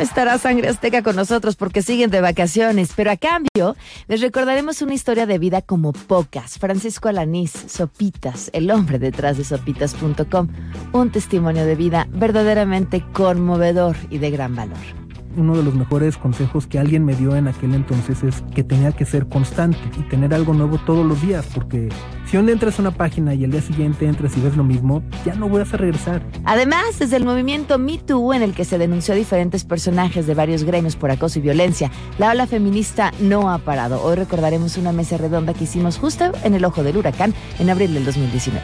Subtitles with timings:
[0.00, 3.76] estará Sangre Azteca con nosotros porque siguen de vacaciones, pero a cambio
[4.08, 6.58] les recordaremos una historia de vida como pocas.
[6.58, 10.48] Francisco Alanís, Sopitas, el hombre detrás de sopitas.com,
[10.92, 16.66] un testimonio de vida verdaderamente conmovedor y de gran valor uno de los mejores consejos
[16.66, 20.34] que alguien me dio en aquel entonces es que tenía que ser constante y tener
[20.34, 21.88] algo nuevo todos los días, porque
[22.26, 24.64] si un día entras a una página y el día siguiente entras y ves lo
[24.64, 26.22] mismo, ya no voy a regresar.
[26.44, 30.34] Además, desde el movimiento Me Too, en el que se denunció a diferentes personajes de
[30.34, 34.02] varios gremios por acoso y violencia, la ola feminista no ha parado.
[34.02, 37.94] Hoy recordaremos una mesa redonda que hicimos justo en el ojo del huracán en abril
[37.94, 38.60] del 2019.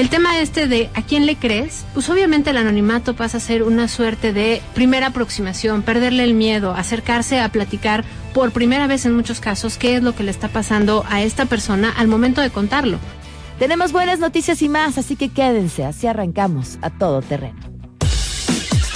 [0.00, 3.62] El tema este de a quién le crees, pues obviamente el anonimato pasa a ser
[3.62, 9.14] una suerte de primera aproximación, perderle el miedo, acercarse a platicar por primera vez en
[9.14, 12.48] muchos casos qué es lo que le está pasando a esta persona al momento de
[12.48, 12.98] contarlo.
[13.58, 17.60] Tenemos buenas noticias y más, así que quédense, así arrancamos a todo terreno.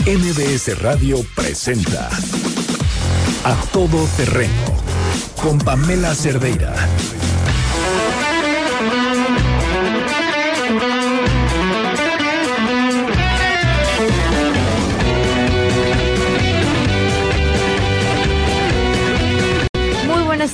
[0.07, 2.09] MBS Radio presenta
[3.45, 4.55] A Todo Terreno
[5.43, 6.75] con Pamela Cerdeira.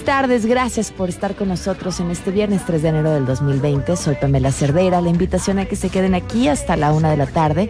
[0.01, 3.97] Buenas tardes, gracias por estar con nosotros en este viernes 3 de enero del 2020.
[3.97, 7.27] Soy Pamela Cerdeira, la invitación a que se queden aquí hasta la una de la
[7.27, 7.69] tarde.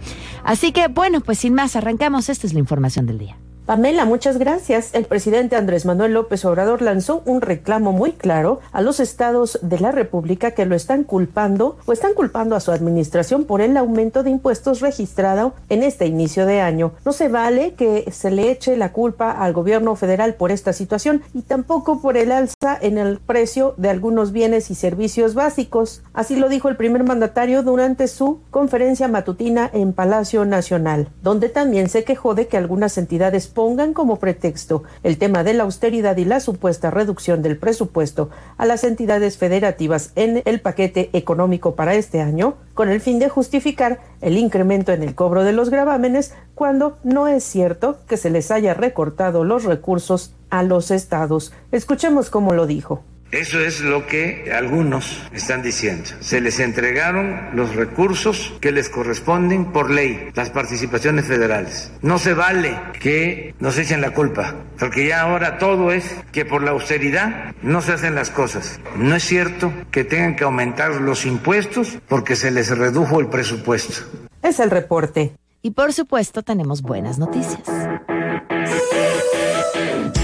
[0.44, 2.28] Así que bueno, pues sin más, arrancamos.
[2.28, 3.36] Esta es la información del día.
[3.68, 4.94] Pamela, muchas gracias.
[4.94, 9.78] El presidente Andrés Manuel López Obrador lanzó un reclamo muy claro a los estados de
[9.78, 14.22] la República que lo están culpando o están culpando a su administración por el aumento
[14.22, 16.92] de impuestos registrado en este inicio de año.
[17.04, 21.20] No se vale que se le eche la culpa al gobierno federal por esta situación
[21.34, 26.02] y tampoco por el alza en el precio de algunos bienes y servicios básicos.
[26.14, 31.90] Así lo dijo el primer mandatario durante su conferencia matutina en Palacio Nacional, donde también
[31.90, 36.24] se quejó de que algunas entidades pongan como pretexto el tema de la austeridad y
[36.24, 42.20] la supuesta reducción del presupuesto a las entidades federativas en el paquete económico para este
[42.20, 46.98] año, con el fin de justificar el incremento en el cobro de los gravámenes cuando
[47.02, 51.52] no es cierto que se les haya recortado los recursos a los estados.
[51.72, 53.02] Escuchemos cómo lo dijo.
[53.30, 56.08] Eso es lo que algunos están diciendo.
[56.20, 61.92] Se les entregaron los recursos que les corresponden por ley, las participaciones federales.
[62.00, 66.62] No se vale que nos echen la culpa, porque ya ahora todo es que por
[66.62, 68.80] la austeridad no se hacen las cosas.
[68.96, 74.06] No es cierto que tengan que aumentar los impuestos porque se les redujo el presupuesto.
[74.42, 75.34] Es el reporte.
[75.60, 77.62] Y por supuesto tenemos buenas noticias.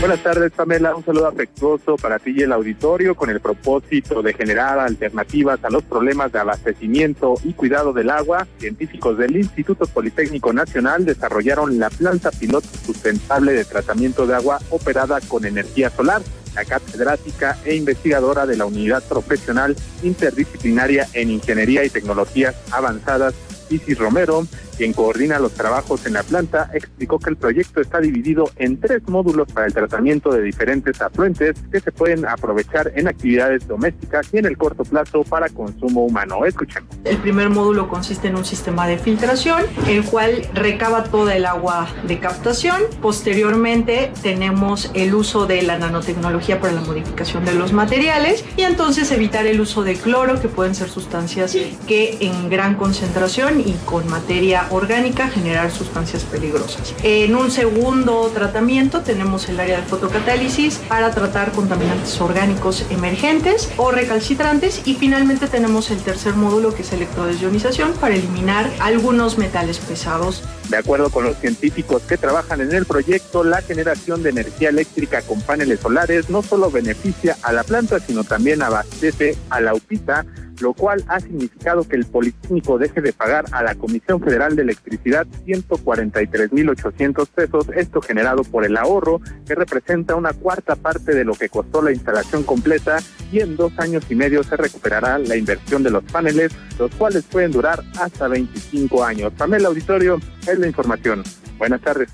[0.04, 0.94] Buenas tardes, Pamela.
[0.94, 5.70] Un saludo afectuoso para ti y el auditorio con el propósito de generar alternativas a
[5.70, 8.46] los problemas de abastecimiento y cuidado del agua.
[8.58, 15.22] Científicos del Instituto Politécnico Nacional desarrollaron la planta piloto sustentable de tratamiento de agua operada
[15.22, 16.20] con energía solar.
[16.54, 23.32] La catedrática e investigadora de la Unidad Profesional Interdisciplinaria en Ingeniería y Tecnologías Avanzadas,
[23.74, 28.50] Isis Romero, quien coordina los trabajos en la planta, explicó que el proyecto está dividido
[28.56, 33.66] en tres módulos para el tratamiento de diferentes afluentes que se pueden aprovechar en actividades
[33.66, 36.44] domésticas y en el corto plazo para consumo humano.
[36.44, 36.88] Escuchemos.
[37.04, 41.88] El primer módulo consiste en un sistema de filtración, el cual recaba toda el agua
[42.06, 42.82] de captación.
[43.00, 49.10] Posteriormente tenemos el uso de la nanotecnología para la modificación de los materiales y entonces
[49.12, 51.56] evitar el uso de cloro, que pueden ser sustancias
[51.86, 56.94] que en gran concentración y con materia orgánica generar sustancias peligrosas.
[57.02, 63.90] En un segundo tratamiento tenemos el área de fotocatálisis para tratar contaminantes orgánicos emergentes o
[63.90, 70.42] recalcitrantes y finalmente tenemos el tercer módulo que es electrodesionización para eliminar algunos metales pesados.
[70.74, 75.22] De acuerdo con los científicos que trabajan en el proyecto, la generación de energía eléctrica
[75.22, 80.26] con paneles solares no solo beneficia a la planta, sino también abastece a la UPITA
[80.60, 84.62] lo cual ha significado que el Politécnico deje de pagar a la Comisión Federal de
[84.62, 91.34] Electricidad 143.800 pesos, esto generado por el ahorro, que representa una cuarta parte de lo
[91.34, 92.98] que costó la instalación completa
[93.32, 97.24] y en dos años y medio se recuperará la inversión de los paneles, los cuales
[97.24, 99.32] pueden durar hasta 25 años.
[99.36, 101.22] Pamela Auditorio, es la información.
[101.58, 102.08] Buenas tardes.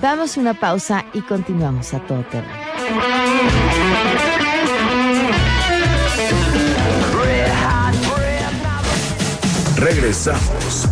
[0.00, 2.54] Damos una pausa y continuamos a todo terreno.
[9.76, 10.88] Regresamos.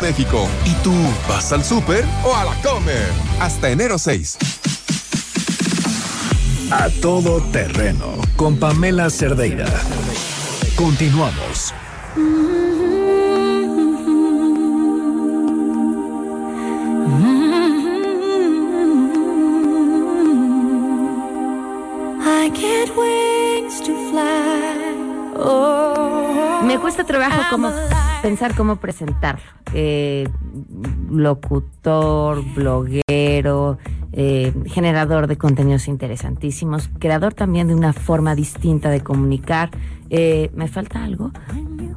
[0.00, 0.48] México.
[0.64, 0.92] ¿Y tú
[1.28, 3.08] vas al súper o a la comer?
[3.40, 4.38] Hasta enero 6.
[6.70, 9.66] A todo terreno con Pamela Cerdeira.
[10.76, 11.72] Continuamos.
[12.16, 12.63] Get
[26.66, 27.70] Me cuesta trabajo como
[28.22, 29.38] pensar cómo presentar.
[29.74, 30.28] Eh,
[31.10, 33.78] locutor, bloguero,
[34.12, 39.70] eh, generador de contenidos interesantísimos, creador también de una forma distinta de comunicar.
[40.10, 41.32] Eh, ¿Me falta algo?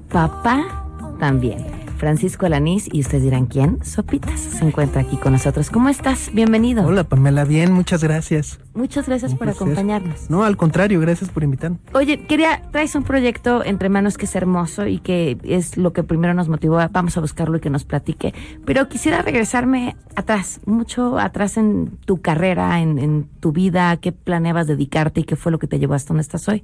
[0.09, 0.85] Papá
[1.19, 1.76] también.
[1.97, 5.69] Francisco Alanís, y ustedes dirán quién, Sopitas, se encuentra aquí con nosotros.
[5.69, 6.29] ¿Cómo estás?
[6.33, 6.85] Bienvenido.
[6.85, 8.59] Hola Pamela, bien, muchas gracias.
[8.75, 9.63] Muchas gracias Un por placer.
[9.63, 10.29] acompañarnos.
[10.29, 11.77] No, al contrario, gracias por invitarme.
[11.93, 16.03] Oye, quería, traes un proyecto entre manos que es hermoso y que es lo que
[16.03, 16.79] primero nos motivó.
[16.79, 18.33] a- Vamos a buscarlo y que nos platique.
[18.65, 24.11] Pero quisiera regresarme atrás, mucho atrás en tu carrera, en, en tu vida, a qué
[24.11, 26.63] planeabas dedicarte y qué fue lo que te llevó hasta donde estás hoy.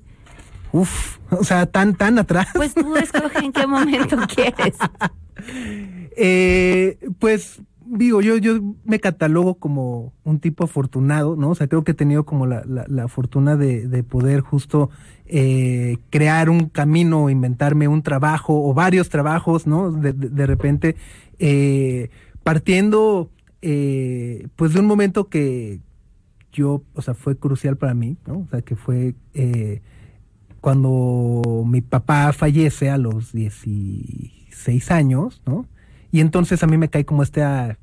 [0.73, 2.47] Uf, o sea, tan, tan atrás.
[2.53, 4.75] Pues tú escoge en qué momento quieres.
[6.17, 11.51] Eh, pues digo, yo, yo me catalogo como un tipo afortunado, ¿no?
[11.51, 14.89] O sea, creo que he tenido como la, la, la fortuna de, de poder justo
[15.25, 19.91] eh, crear un camino, inventarme un trabajo o varios trabajos, ¿no?
[19.91, 20.95] De, de, de repente,
[21.39, 22.09] eh,
[22.43, 23.29] partiendo
[23.61, 25.79] eh, pues de un momento que
[26.51, 28.39] yo, o sea, fue crucial para mí, ¿no?
[28.39, 29.15] O sea, que fue
[30.63, 35.65] cuando mi papá fallece a los 16 años, ¿no?
[36.09, 37.77] Y entonces a mí me cae como esta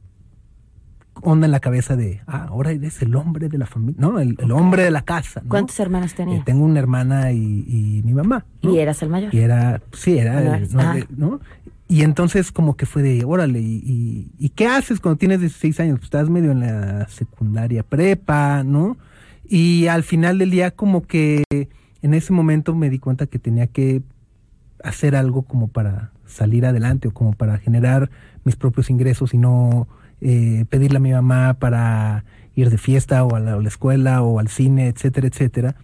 [1.20, 4.18] onda en la cabeza de, ah, ahora eres el hombre de la familia, ¿no?
[4.18, 5.50] El, el hombre de la casa, ¿no?
[5.50, 6.44] ¿Cuántos hermanos Eh, tenías?
[6.46, 8.46] tengo una hermana y, y mi mamá.
[8.62, 8.74] ¿no?
[8.74, 9.34] Y eras el mayor.
[9.34, 10.94] Y era, sí, era, No, el- no, ah.
[10.94, 11.40] de- ¿no?
[11.86, 15.80] Y entonces como que fue de, órale, y, y, ¿y qué haces cuando tienes 16
[15.80, 15.96] años?
[15.98, 18.96] Pues estás medio en la secundaria prepa, ¿no?
[19.46, 21.44] Y al final del día como que
[22.02, 24.02] en ese momento me di cuenta que tenía que
[24.82, 28.10] hacer algo como para salir adelante o como para generar
[28.44, 29.88] mis propios ingresos y no
[30.20, 32.24] eh, pedirle a mi mamá para
[32.54, 35.76] ir de fiesta o a la, a la escuela o al cine, etcétera, etcétera.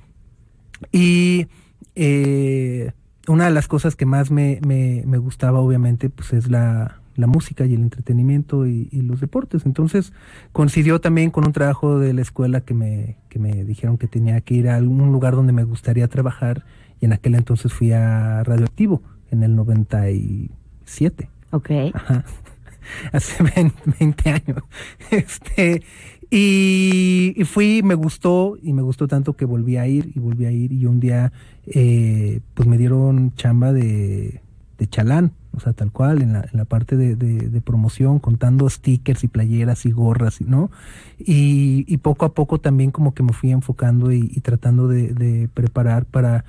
[0.92, 1.48] Y
[1.94, 2.92] eh,
[3.28, 7.26] una de las cosas que más me, me, me gustaba, obviamente, pues es la, la
[7.26, 9.66] música y el entretenimiento y, y los deportes.
[9.66, 10.12] Entonces
[10.52, 14.40] coincidió también con un trabajo de la escuela que me, que me dijeron que tenía
[14.40, 16.64] que ir a algún lugar donde me gustaría trabajar
[17.00, 21.28] y en aquel entonces fui a Radioactivo en el 97.
[21.52, 21.70] Ok.
[21.92, 22.24] Ajá.
[23.12, 24.62] Hace 20, 20 años.
[25.10, 25.82] Este,
[26.30, 30.46] y, y fui, me gustó, y me gustó tanto que volví a ir, y volví
[30.46, 31.32] a ir, y un día,
[31.66, 34.40] eh, pues me dieron chamba de,
[34.78, 39.24] de chalán, o sea, tal cual, en la, en la parte de, promoción, contando stickers
[39.24, 40.70] y playeras y gorras, ¿no?
[41.18, 46.44] Y, poco a poco también como que me fui enfocando y, tratando de, preparar para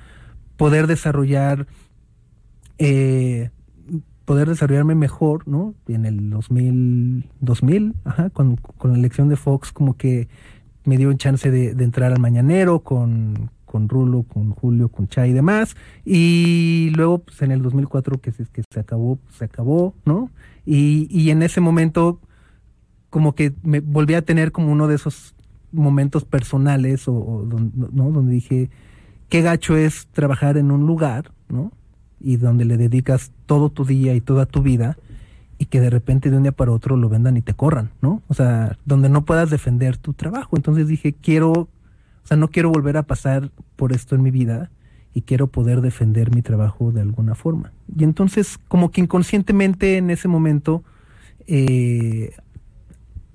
[0.56, 1.66] poder desarrollar
[2.78, 3.50] eh,
[4.24, 5.74] poder desarrollarme mejor, ¿no?
[5.88, 10.28] En el 2000, 2000 ajá, con, con la elección de Fox, como que
[10.84, 15.30] me dio un chance de entrar al Mañanero con, con Rulo, con Julio, con Chay
[15.30, 15.76] y demás.
[16.04, 20.30] Y luego, pues en el 2004 que se, que se acabó, pues, se acabó, ¿no?
[20.66, 22.18] Y, y en ese momento,
[23.10, 25.34] como que me volví a tener como uno de esos
[25.70, 28.10] momentos personales, o, o ¿no?
[28.10, 28.70] Donde dije,
[29.28, 31.70] qué gacho es trabajar en un lugar, ¿no?
[32.20, 34.96] Y donde le dedicas todo tu día y toda tu vida
[35.58, 38.22] y que de repente de un día para otro lo vendan y te corran, ¿no?
[38.28, 40.56] O sea, donde no puedas defender tu trabajo.
[40.56, 41.68] Entonces dije, quiero,
[42.28, 44.70] sea, no quiero volver a pasar por esto en mi vida
[45.14, 47.72] y quiero poder defender mi trabajo de alguna forma.
[47.96, 50.84] Y entonces, como que inconscientemente en ese momento,
[51.46, 52.34] eh,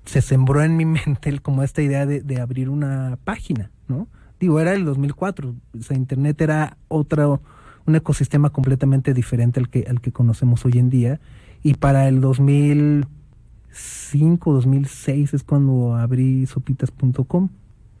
[0.04, 4.08] se sembró en mi mente como esta idea de, de abrir una página, ¿no?
[4.40, 7.40] Digo, era el 2004, o sea, Internet era otro,
[7.86, 11.20] un ecosistema completamente diferente al que, al que conocemos hoy en día.
[11.62, 17.48] Y para el 2005, 2006 es cuando abrí sopitas.com,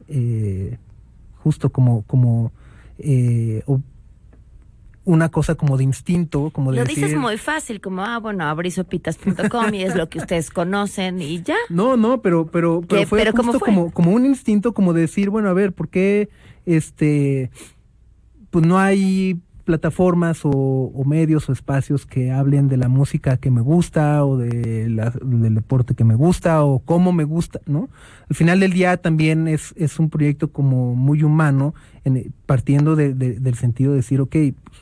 [0.08, 0.78] eh,
[1.38, 2.52] justo como, como
[2.98, 3.62] eh,
[5.04, 7.04] una cosa como de instinto, como de Lo decir...
[7.04, 11.42] dices muy fácil, como, ah, bueno, abrí sopitas.com y es lo que ustedes conocen y
[11.42, 11.56] ya.
[11.68, 13.74] No, no, pero, pero, pero fue ¿Pero cómo justo fue?
[13.74, 16.28] como, como un instinto como de decir, bueno, a ver, ¿por qué
[16.66, 17.50] este
[18.50, 23.60] pues no hay plataformas o, medios o espacios que hablen de la música que me
[23.60, 27.88] gusta o de la- del deporte que me gusta o cómo me gusta, ¿no?
[28.28, 33.14] Al final del día también es, es un proyecto como muy humano, en- partiendo de-
[33.14, 34.78] de- del sentido de decir, ok, pues,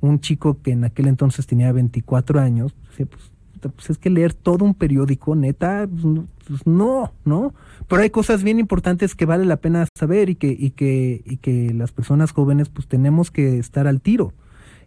[0.00, 3.32] un chico que en aquel entonces tenía 24 años, pues,
[3.68, 7.54] pues es que leer todo un periódico, neta, pues, no, pues, no, ¿no?
[7.88, 11.36] Pero hay cosas bien importantes que vale la pena saber y que, y que, y
[11.36, 14.32] que las personas jóvenes pues tenemos que estar al tiro.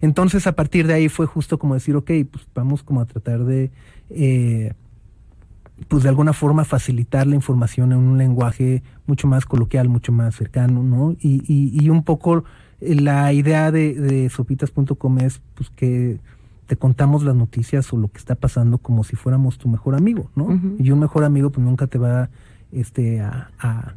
[0.01, 3.45] Entonces a partir de ahí fue justo como decir, ok, pues vamos como a tratar
[3.45, 3.71] de,
[4.09, 4.73] eh,
[5.87, 10.35] pues de alguna forma facilitar la información en un lenguaje mucho más coloquial, mucho más
[10.35, 11.13] cercano, ¿no?
[11.21, 12.43] Y, y, y un poco
[12.81, 16.19] la idea de, de sopitas.com es pues que
[16.73, 20.31] te contamos las noticias o lo que está pasando como si fuéramos tu mejor amigo,
[20.35, 20.45] ¿no?
[20.79, 22.29] Y un mejor amigo pues nunca te va
[22.71, 23.93] este a, a-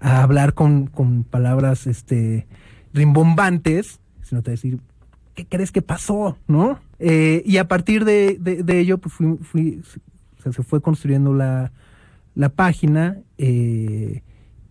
[0.00, 2.46] a hablar con, con palabras este
[2.94, 4.80] rimbombantes, sino te va a decir,
[5.34, 6.38] ¿qué crees que pasó?
[6.48, 6.78] ¿No?
[6.98, 9.82] Eh, y a partir de, de- de ello, pues fui, fui-
[10.38, 11.72] o sea, se fue construyendo la,
[12.34, 13.18] la página.
[13.36, 14.22] eh,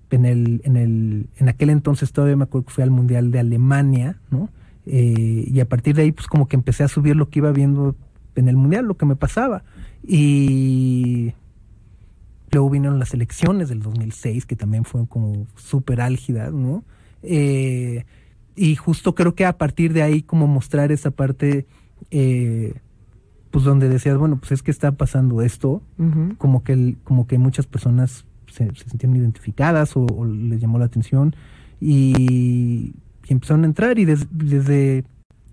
[0.10, 3.40] en el, en el, en aquel entonces todavía me acuerdo que fui al Mundial de
[3.40, 4.50] Alemania, ¿no?
[4.86, 7.52] Eh, y a partir de ahí, pues como que empecé a subir lo que iba
[7.52, 7.96] viendo
[8.36, 9.64] en el Mundial, lo que me pasaba.
[10.06, 11.34] Y
[12.52, 16.84] luego vinieron las elecciones del 2006, que también fueron como súper álgidas, ¿no?
[17.24, 18.06] Eh,
[18.56, 21.66] y justo creo que a partir de ahí como mostrar esa parte,
[22.12, 22.74] eh,
[23.50, 25.82] pues donde decías, bueno, pues es que está pasando esto,
[26.38, 30.78] como que el- como que muchas personas se, se sentían identificadas o, o les llamó
[30.78, 31.36] la atención
[31.82, 32.94] y,
[33.28, 35.04] y empezaron a entrar y des- desde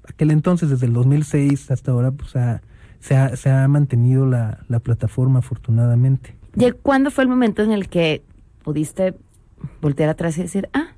[0.09, 2.61] aquel entonces, desde el 2006 hasta ahora, pues ha-
[2.99, 6.35] se, ha, se ha mantenido la, la plataforma afortunadamente.
[6.57, 8.23] ¿Y cuándo fue el momento en el que
[8.65, 9.15] pudiste
[9.81, 10.89] voltear atrás y decir, ah,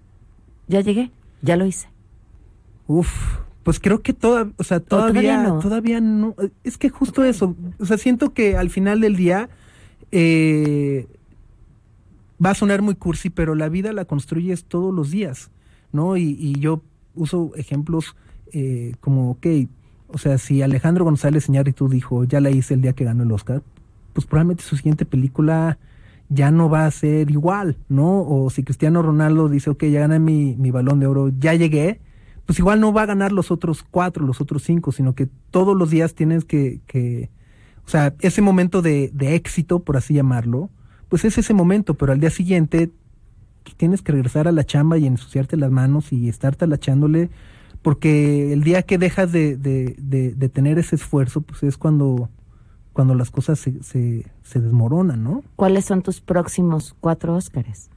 [0.68, 1.10] ya llegué,
[1.42, 1.88] ya lo hice?
[2.86, 3.08] Uf,
[3.62, 5.58] pues creo que toda, o sea, todavía todavía, no?
[5.60, 6.34] todavía no.
[6.64, 9.48] Es que justo eso, o sea, siento que al final del día
[10.10, 11.06] eh,
[12.44, 15.50] va a sonar muy cursi, pero la vida la construyes todos los días,
[15.92, 16.16] ¿no?
[16.16, 16.82] Y, y yo
[17.14, 18.16] uso ejemplos
[18.52, 19.46] eh, como, ok,
[20.08, 23.32] o sea, si Alejandro González Iñárritu dijo, ya la hice el día que ganó el
[23.32, 23.62] Oscar,
[24.12, 25.78] pues probablemente su siguiente película
[26.28, 28.22] ya no va a ser igual, ¿no?
[28.22, 32.00] O si Cristiano Ronaldo dice, ok, ya gané mi, mi balón de oro, ya llegué,
[32.46, 35.76] pues igual no va a ganar los otros cuatro, los otros cinco, sino que todos
[35.76, 37.30] los días tienes que, que
[37.86, 40.70] o sea, ese momento de, de éxito, por así llamarlo,
[41.08, 42.90] pues es ese momento, pero al día siguiente
[43.76, 47.30] tienes que regresar a la chamba y ensuciarte las manos y estar talachándole,
[47.82, 52.28] porque el día que dejas de, de, de, de tener ese esfuerzo, pues es cuando,
[52.92, 55.42] cuando las cosas se, se, se desmoronan, ¿no?
[55.56, 57.90] ¿Cuáles son tus próximos cuatro Óscares?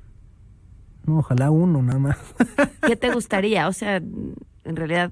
[1.06, 2.18] No, ojalá uno nada más.
[2.86, 3.68] ¿Qué te gustaría?
[3.68, 5.12] O sea, en realidad,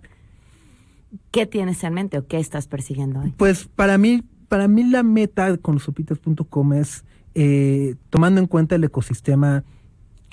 [1.32, 3.34] ¿qué tienes en mente o qué estás persiguiendo hoy?
[3.38, 7.06] Pues para mí, para mí la meta con sopitas.com es
[7.36, 9.64] eh, tomando en cuenta el ecosistema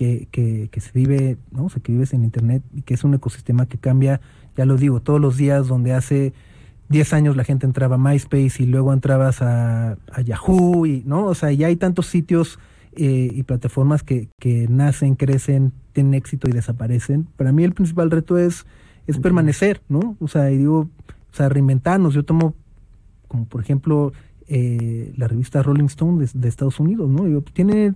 [0.00, 1.66] que, que, que se vive, ¿no?
[1.66, 4.22] O sea, que vives en internet y que es un ecosistema que cambia,
[4.56, 6.32] ya lo digo, todos los días donde hace
[6.88, 11.26] 10 años la gente entraba a MySpace y luego entrabas a, a Yahoo y, ¿no?
[11.26, 12.58] O sea, ya hay tantos sitios
[12.92, 17.24] eh, y plataformas que, que nacen, crecen, tienen éxito y desaparecen.
[17.36, 18.64] Para mí el principal reto es,
[19.06, 20.16] es permanecer, ¿no?
[20.18, 20.88] O sea, y digo,
[21.30, 22.14] o sea, reinventarnos.
[22.14, 22.54] Yo tomo
[23.28, 24.14] como por ejemplo
[24.48, 27.26] eh, la revista Rolling Stone de, de Estados Unidos, ¿no?
[27.26, 27.92] Digo, tiene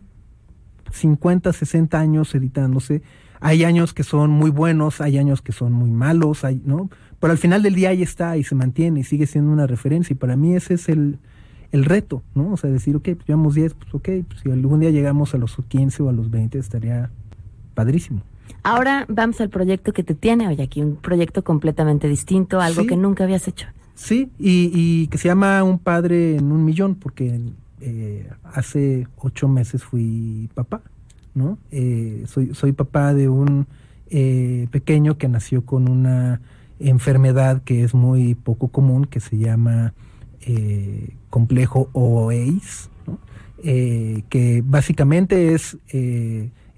[0.91, 3.03] 50, 60 años editándose,
[3.41, 6.88] hay años que son muy buenos, hay años que son muy malos, hay, ¿no?
[7.21, 10.14] Pero al final del día ahí está y se mantiene y sigue siendo una referencia.
[10.14, 11.19] Y para mí ese es el,
[11.73, 12.53] el reto, ¿no?
[12.53, 15.38] O sea, decir, ok, pues llevamos 10, pues ok, pues si algún día llegamos a
[15.38, 17.11] los 15 o a los 20 estaría
[17.75, 18.23] padrísimo.
[18.62, 22.87] Ahora vamos al proyecto que te tiene hoy aquí, un proyecto completamente distinto, algo Sí.
[22.88, 23.67] que nunca habías hecho.
[23.95, 27.41] Sí, y, y que se llama Un padre en un millón, porque
[27.87, 30.81] eh, hace ocho meses fui papá,
[31.35, 31.59] ¿no?
[31.71, 33.67] Eh, soy, soy papá de un
[34.09, 36.41] eh, pequeño que nació con una
[36.81, 39.93] enfermedad que es muy poco común, que se llama
[41.29, 43.19] complejo OACE, ¿no?
[43.62, 45.76] Que básicamente es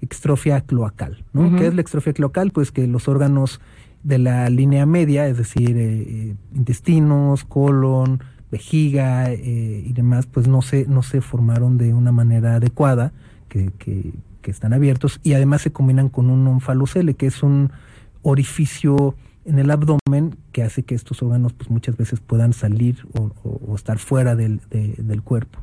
[0.01, 1.55] extrofia cloacal, ¿no?
[1.57, 2.51] ¿Qué es la extrofia cloacal?
[2.51, 3.61] Pues que los órganos
[4.03, 10.85] de la línea media, es decir, intestinos, colon, vejiga eh, y demás, pues no se,
[10.87, 13.11] no se formaron de una manera adecuada,
[13.49, 17.71] que, que, que están abiertos, y además se combinan con un onfalocele, que es un
[18.21, 23.31] orificio en el abdomen que hace que estos órganos pues muchas veces puedan salir o,
[23.43, 25.59] o- o estar fuera del, de- del cuerpo.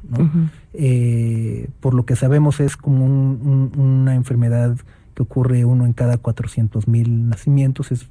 [0.73, 4.77] Eh, por lo que sabemos es como un- un- una enfermedad
[5.15, 8.09] que ocurre uno en cada 400 mil nacimientos, es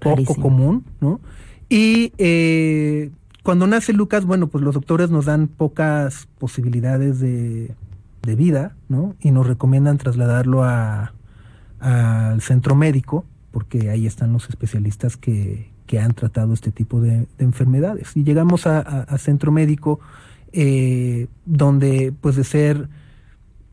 [0.00, 1.20] poco común, ¿no?
[1.68, 3.10] Y eh,
[3.46, 7.76] cuando nace Lucas, bueno, pues los doctores nos dan pocas posibilidades de,
[8.22, 9.14] de vida, ¿no?
[9.20, 11.12] Y nos recomiendan trasladarlo a,
[11.78, 17.28] al centro médico, porque ahí están los especialistas que, que han tratado este tipo de,
[17.38, 18.16] de enfermedades.
[18.16, 20.00] Y llegamos a, centro médico,
[20.52, 22.88] eh, donde pues de ser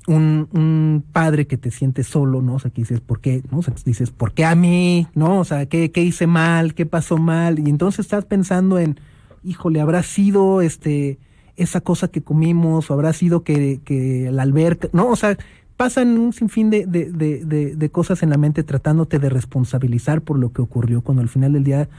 [0.06, 2.54] un, padre que te sientes solo, ¿no?
[2.54, 3.42] O sea, que dices, ¿por qué?
[3.50, 3.58] ¿No?
[3.58, 5.08] O sea, dices, ¿por qué a mí?
[5.16, 5.40] ¿No?
[5.40, 6.76] O sea, ¿qué, qué hice mal?
[6.76, 7.58] ¿Qué pasó mal?
[7.58, 9.00] Y entonces estás pensando en,
[9.44, 11.20] híjole, ¿habrá sido este
[11.56, 12.90] esa cosa que comimos?
[12.90, 14.90] ¿O habrá sido que, que la alberca?
[14.92, 15.08] ¿No?
[15.08, 15.38] O sea,
[15.78, 20.40] pasan un sinfín de, de, de, de, cosas en la mente tratándote de responsabilizar por
[20.40, 21.90] lo que ocurrió, cuando al final del día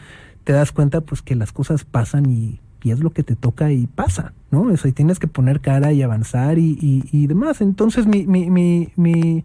[0.45, 3.87] te das cuenta pues que las cosas pasan y, es lo que te toca y
[3.87, 4.61] pasa, ¿no?
[4.61, 7.63] O sea, y tienes que poner cara y avanzar y, y, y demás.
[7.63, 9.45] Entonces mi, mi, mi, mi,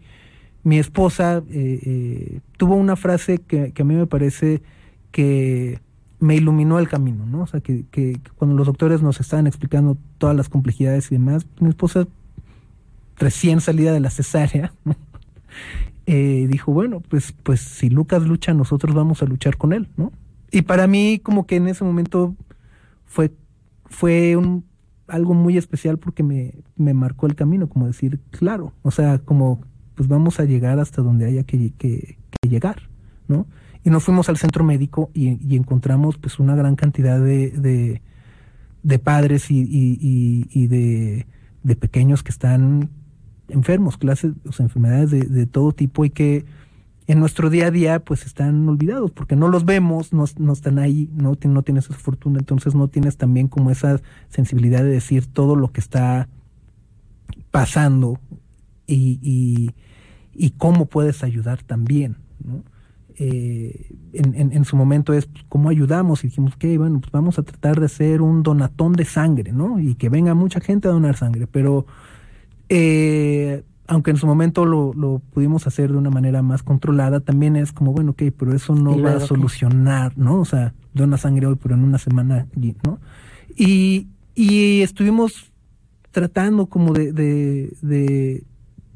[0.63, 4.61] mi esposa eh, eh, tuvo una frase que a mí me parece
[5.13, 5.79] que
[6.19, 7.41] me iluminó el camino, ¿no?
[7.43, 7.85] O sea, que,
[8.35, 12.07] cuando los doctores nos estaban explicando todas las complejidades y demás, mi esposa
[13.17, 14.95] recién salida de la cesárea, ¿no?
[16.05, 20.11] eh, dijo, bueno, pues, pues si Lucas lucha, nosotros vamos a luchar con él, ¿no?
[20.51, 22.35] Y para mí como que en ese momento
[23.05, 23.31] fue,
[23.85, 24.35] fue
[25.07, 29.61] algo muy especial porque me, me marcó el camino, como decir, claro, o sea, como
[29.95, 32.83] pues vamos a llegar hasta donde haya que- que llegar,
[33.27, 33.45] ¿no?
[33.89, 38.01] Nos fuimos al centro médico y, encontramos pues una gran cantidad de,
[38.83, 41.25] de, padres y, y- de,
[41.75, 42.89] pequeños que están
[43.47, 46.45] enfermos, clases, o sea, enfermedades de, todo tipo y que
[47.07, 50.77] en nuestro día a día pues están olvidados porque no los vemos, no, no están
[50.77, 53.99] ahí, no, no tienes esa fortuna, entonces no tienes también como esa
[54.29, 56.29] sensibilidad de decir todo lo que está
[57.49, 58.19] pasando
[58.85, 59.71] y, y,
[60.33, 62.63] y cómo puedes ayudar también, ¿no?
[63.21, 67.11] Eh, en, en, en su momento es pues, cómo ayudamos y dijimos que bueno pues
[67.11, 70.87] vamos a tratar de hacer un donatón de sangre no y que venga mucha gente
[70.87, 71.85] a donar sangre pero
[72.69, 77.55] eh, aunque en su momento lo, lo pudimos hacer de una manera más controlada, también
[77.55, 80.39] es como, bueno, ok, pero eso no ¿Y va a solucionar, ¿no?
[80.39, 82.45] O sea, dona sangre hoy, pero en una semana,
[82.83, 82.99] ¿no?
[83.57, 85.51] Y, y estuvimos
[86.11, 88.43] tratando como de, de, de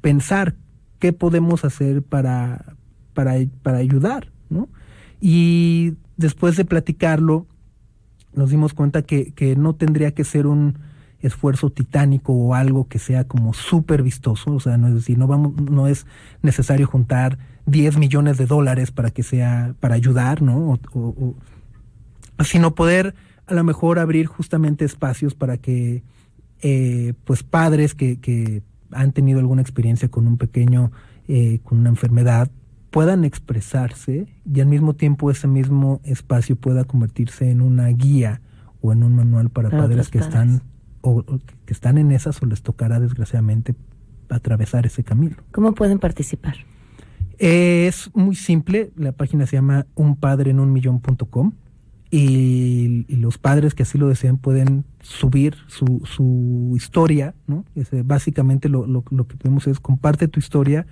[0.01, 0.55] pensar
[0.99, 2.75] qué podemos hacer para,
[3.13, 4.69] para, para ayudar, ¿no?
[5.21, 7.47] Y después de platicarlo,
[8.33, 10.79] nos dimos cuenta que, que no tendría que ser un
[11.21, 15.25] esfuerzo titánico o algo que sea como súper vistoso, o sea, no es decir, no
[15.25, 16.05] vamos, no es
[16.41, 20.79] necesario juntar 10 millones de dólares para que sea, para ayudar, ¿no?
[22.43, 23.15] Sino poder
[23.47, 26.03] a lo mejor abrir justamente espacios para que
[26.61, 30.91] eh, pues padres que, que han tenido alguna experiencia con un pequeño,
[31.27, 32.51] eh, con una enfermedad,
[32.93, 38.39] puedan expresarse y al mismo tiempo ese mismo espacio pueda convertirse en una guía
[38.81, 40.61] o en un manual para, Para padres que están
[41.01, 43.73] o, o que están en esas o les tocará desgraciadamente
[44.29, 45.37] atravesar ese camino.
[45.51, 46.53] ¿Cómo pueden participar?
[47.39, 51.53] Es muy simple, la página se llama unpadreenunmillón.com
[52.11, 57.65] y, y los padres que así lo deseen pueden subir su, su historia, ¿no?
[58.05, 60.85] Básicamente lo, lo, lo que pedimos es comparte tu historia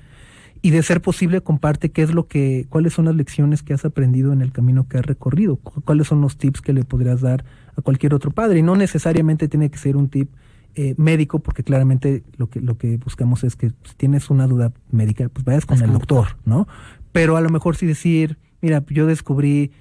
[0.62, 3.84] y de ser posible comparte qué es lo que, cuáles son las lecciones que has
[3.86, 7.22] aprendido en el camino que has recorrido, cu- cuáles son los tips que le podrías
[7.22, 7.44] dar
[7.76, 10.30] a cualquier otro padre y no necesariamente tiene que ser un tip
[10.76, 14.72] eh, médico, porque claramente lo que, lo que buscamos es que si tienes una duda
[14.92, 16.68] médica, pues vayas con el doctor, ¿no?
[17.12, 19.72] Pero a lo mejor sí decir, mira, yo descubrí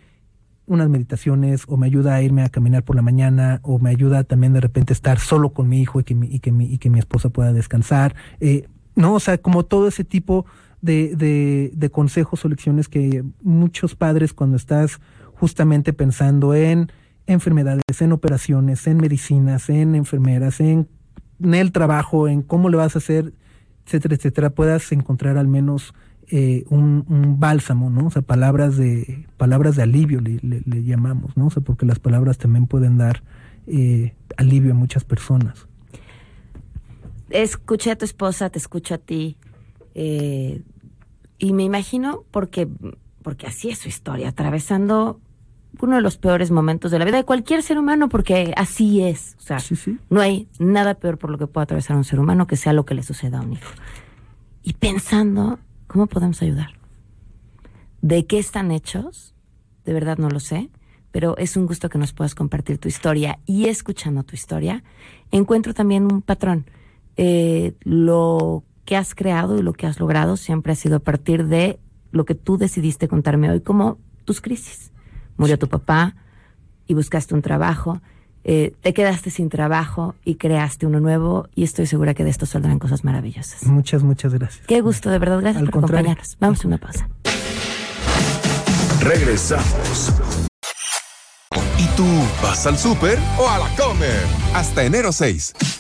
[0.67, 4.25] unas meditaciones o me ayuda a irme a caminar por la mañana o me ayuda
[4.25, 6.79] también de repente estar solo con mi hijo y que mi, y que mi, y
[6.79, 8.15] que mi esposa pueda descansar.
[8.41, 8.67] Eh,
[8.97, 10.47] no, o sea, como todo ese tipo
[10.83, 15.01] de, de, de consejos o lecciones que muchos padres cuando estás
[15.35, 16.91] justamente pensando en
[17.27, 20.89] enfermedades, en operaciones, en medicinas, en enfermeras, en,
[21.43, 23.33] en el trabajo, en cómo le vas a hacer,
[23.87, 25.95] etcétera, etcétera, puedas encontrar al menos
[26.33, 28.07] eh, un, un, bálsamo, ¿no?
[28.07, 31.47] O sea, palabras de, palabras de alivio le, le, le, llamamos, ¿no?
[31.47, 33.23] O sea, porque las palabras también pueden dar
[33.67, 35.67] eh, alivio a muchas personas.
[37.31, 39.39] Escuché a tu esposa, te escucho a ti,
[39.95, 40.63] eh,
[41.41, 42.69] y me imagino porque,
[43.23, 45.21] porque así es su historia, atravesando
[45.81, 49.37] uno de los peores momentos de la vida de cualquier ser humano, porque así es.
[49.39, 49.99] O sea, sí, sí.
[50.11, 52.85] no hay nada peor por lo que pueda atravesar un ser humano que sea lo
[52.85, 53.73] que le suceda a un hijo.
[54.63, 56.75] Y pensando, ¿cómo podemos ayudar?
[58.03, 59.35] ¿De qué están hechos?
[59.87, 60.71] De verdad no lo sé,
[61.11, 63.39] pero es un gusto que nos puedas compartir tu historia.
[63.47, 64.85] Y escuchando tu historia,
[65.31, 66.67] encuentro también un patrón.
[67.17, 71.47] Eh, lo que has creado y lo que has logrado siempre ha sido a partir
[71.47, 71.79] de
[72.11, 74.91] lo que tú decidiste contarme hoy como tus crisis
[75.37, 76.17] murió tu papá
[76.89, 78.01] y buscaste un trabajo,
[78.43, 82.47] eh, te quedaste sin trabajo y creaste uno nuevo y estoy segura que de esto
[82.47, 83.63] saldrán cosas maravillosas.
[83.63, 84.67] Muchas, muchas gracias.
[84.67, 85.39] Qué gusto, de verdad.
[85.41, 86.11] Gracias Al por contrario.
[86.11, 86.37] acompañarnos.
[86.41, 87.09] Vamos a una pausa.
[89.01, 90.13] Regresamos.
[91.79, 92.07] ¿Y tú
[92.43, 94.27] vas al súper o a la comer?
[94.53, 95.80] Hasta enero 6.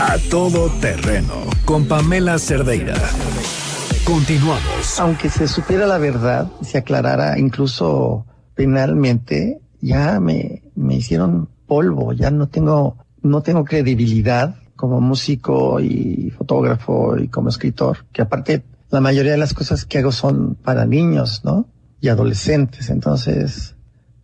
[0.00, 1.34] A todo terreno
[1.64, 2.94] con Pamela Cerdeira.
[4.04, 4.98] Continuamos.
[5.00, 12.30] Aunque se supiera la verdad, se aclarara incluso penalmente, ya me, me hicieron polvo, ya
[12.30, 19.00] no tengo, no tengo credibilidad como músico y fotógrafo y como escritor, que aparte la
[19.00, 21.66] mayoría de las cosas que hago son para niños, ¿no?
[22.00, 23.74] Y adolescentes, entonces,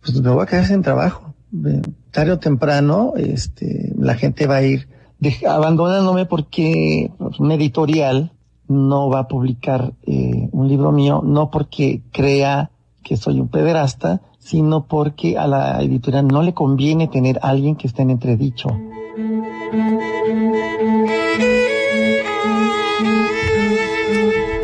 [0.01, 1.35] pues me voy a quedar sin trabajo.
[1.51, 4.87] De- Tarde o temprano, este, la gente va a ir
[5.47, 8.31] abandonándome porque pues, un editorial
[8.67, 12.71] no va a publicar eh, un libro mío, no porque crea
[13.03, 17.75] que soy un pederasta, sino porque a la editorial no le conviene tener a alguien
[17.75, 18.69] que esté en entredicho.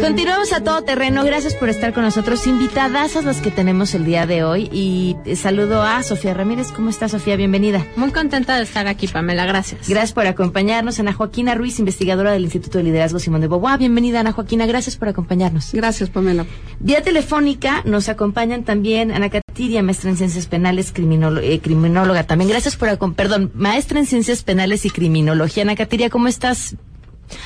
[0.02, 1.24] Continuamos a todo terreno.
[1.24, 2.48] Gracias por estar con nosotros.
[2.48, 4.68] Invitadas a las que tenemos el día de hoy.
[4.74, 6.72] Y eh, saludo a Sofía Ramírez.
[6.72, 7.36] ¿Cómo está, Sofía?
[7.36, 7.86] Bienvenida.
[7.96, 9.46] Muy contenta de estar aquí, Pamela.
[9.46, 9.88] Gracias.
[9.88, 11.00] Gracias por acompañarnos.
[11.00, 13.78] Ana Joaquina Ruiz, investigadora del Instituto de Liderazgo Simón de Beauvoir.
[13.78, 14.66] Bienvenida, Ana Joaquina.
[14.66, 15.72] Gracias por acompañarnos.
[15.72, 16.46] Gracias, Pamela.
[16.80, 22.50] Vía telefónica nos acompañan también Ana Catiria, maestra en Ciencias Penales, criminolo- eh, criminóloga también.
[22.50, 23.12] Gracias por acompañarnos.
[23.12, 25.62] Perdón, maestra en Ciencias Penales y Criminología.
[25.64, 26.76] Ana Catiria, ¿cómo estás?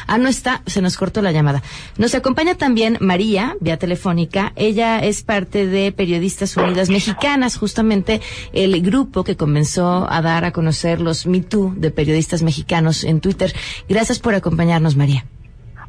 [0.08, 1.64] Ah, no está, se nos cortó la llamada.
[1.98, 4.54] Nos acompaña también María, vía telefónica.
[4.56, 8.22] Ella es parte de Periodistas Unidas Mexicanas, justamente
[8.54, 13.22] el grupo que comenzó a dar a conocer los Me Too de periodistas mexicanos en
[13.22, 13.54] Twitter.
[13.88, 15.26] Gracias por acompañarnos, María.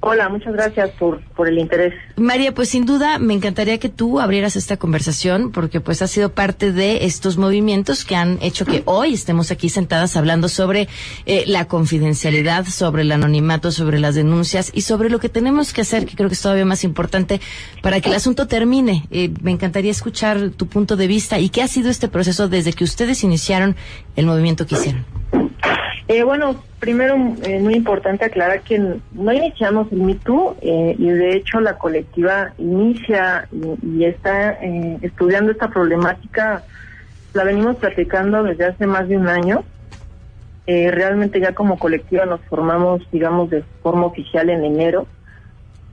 [0.00, 1.94] Hola, muchas gracias por, por el interés.
[2.16, 6.32] María, pues sin duda me encantaría que tú abrieras esta conversación porque pues has sido
[6.32, 10.88] parte de estos movimientos que han hecho que hoy estemos aquí sentadas hablando sobre
[11.24, 15.80] eh, la confidencialidad, sobre el anonimato, sobre las denuncias y sobre lo que tenemos que
[15.80, 17.40] hacer, que creo que es todavía más importante
[17.82, 19.06] para que el asunto termine.
[19.10, 22.72] Eh, me encantaría escuchar tu punto de vista y qué ha sido este proceso desde
[22.72, 23.76] que ustedes iniciaron
[24.14, 25.04] el movimiento que hicieron.
[26.08, 31.36] Eh, bueno, primero eh, muy importante aclarar que no iniciamos el MeToo eh, y de
[31.36, 36.62] hecho la colectiva inicia y, y está eh, estudiando esta problemática,
[37.34, 39.64] la venimos platicando desde hace más de un año.
[40.68, 45.06] Eh, realmente ya como colectiva nos formamos, digamos, de forma oficial en enero.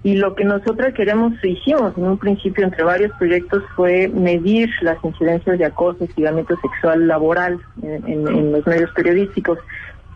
[0.03, 4.97] Y lo que nosotras queremos, hicimos en un principio entre varios proyectos fue medir las
[5.03, 9.59] incidencias de acoso, hostigamiento sexual laboral en los medios periodísticos.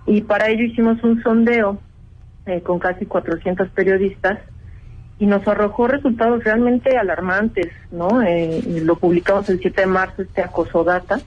[0.08, 1.80] Y para ello hicimos un sondeo
[2.46, 4.40] eh, con casi 400 periodistas
[5.20, 8.22] y nos arrojó resultados realmente alarmantes, ¿no?
[8.22, 11.20] Eh, lo publicamos el 7 de marzo, este acoso data.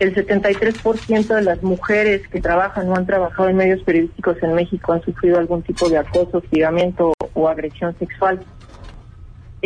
[0.00, 4.92] El 73% de las mujeres que trabajan o han trabajado en medios periodísticos en México
[4.92, 8.40] han sufrido algún tipo de acoso, hostigamiento o agresión sexual.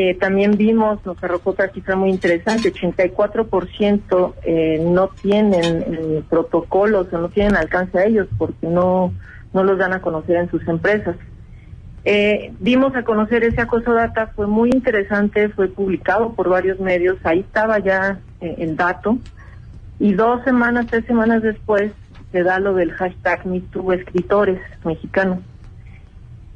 [0.01, 7.13] Eh, también vimos, nos arrojó otra cifra muy interesante, 84% eh, no tienen eh, protocolos
[7.13, 9.13] o no tienen alcance a ellos porque no,
[9.53, 11.17] no los dan a conocer en sus empresas.
[12.61, 17.41] Dimos a conocer ese acoso data, fue muy interesante, fue publicado por varios medios, ahí
[17.41, 19.19] estaba ya el dato.
[19.99, 21.91] Y dos semanas, tres semanas después,
[22.31, 25.41] se da lo del hashtag MeToo escritores mexicanos.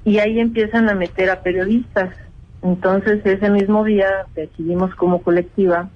[0.05, 2.15] Y ahí empiezan a meter a periodistas.
[2.63, 5.91] Entonces ese mismo día decidimos como colectiva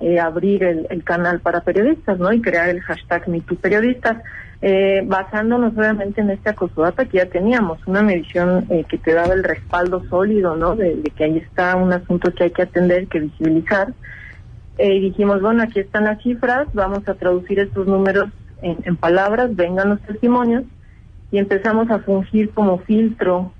[0.00, 2.32] eh, abrir el, canal para periodistas, ¿no?
[2.32, 4.16] Y crear el hashtag MeTooPeriodistas,
[4.62, 9.34] eh, basándonos obviamente en este acosodata que ya teníamos, una medición eh, que te daba
[9.34, 10.74] el respaldo sólido, ¿no?
[10.74, 13.92] De, que ahí está un asunto que hay que atender, que visibilizar.
[14.78, 18.30] Y dijimos, bueno, aquí están las cifras, vamos a traducir estos números
[18.62, 20.64] en, palabras, vengan los testimonios,
[21.30, 23.52] y empezamos a fungir como filtro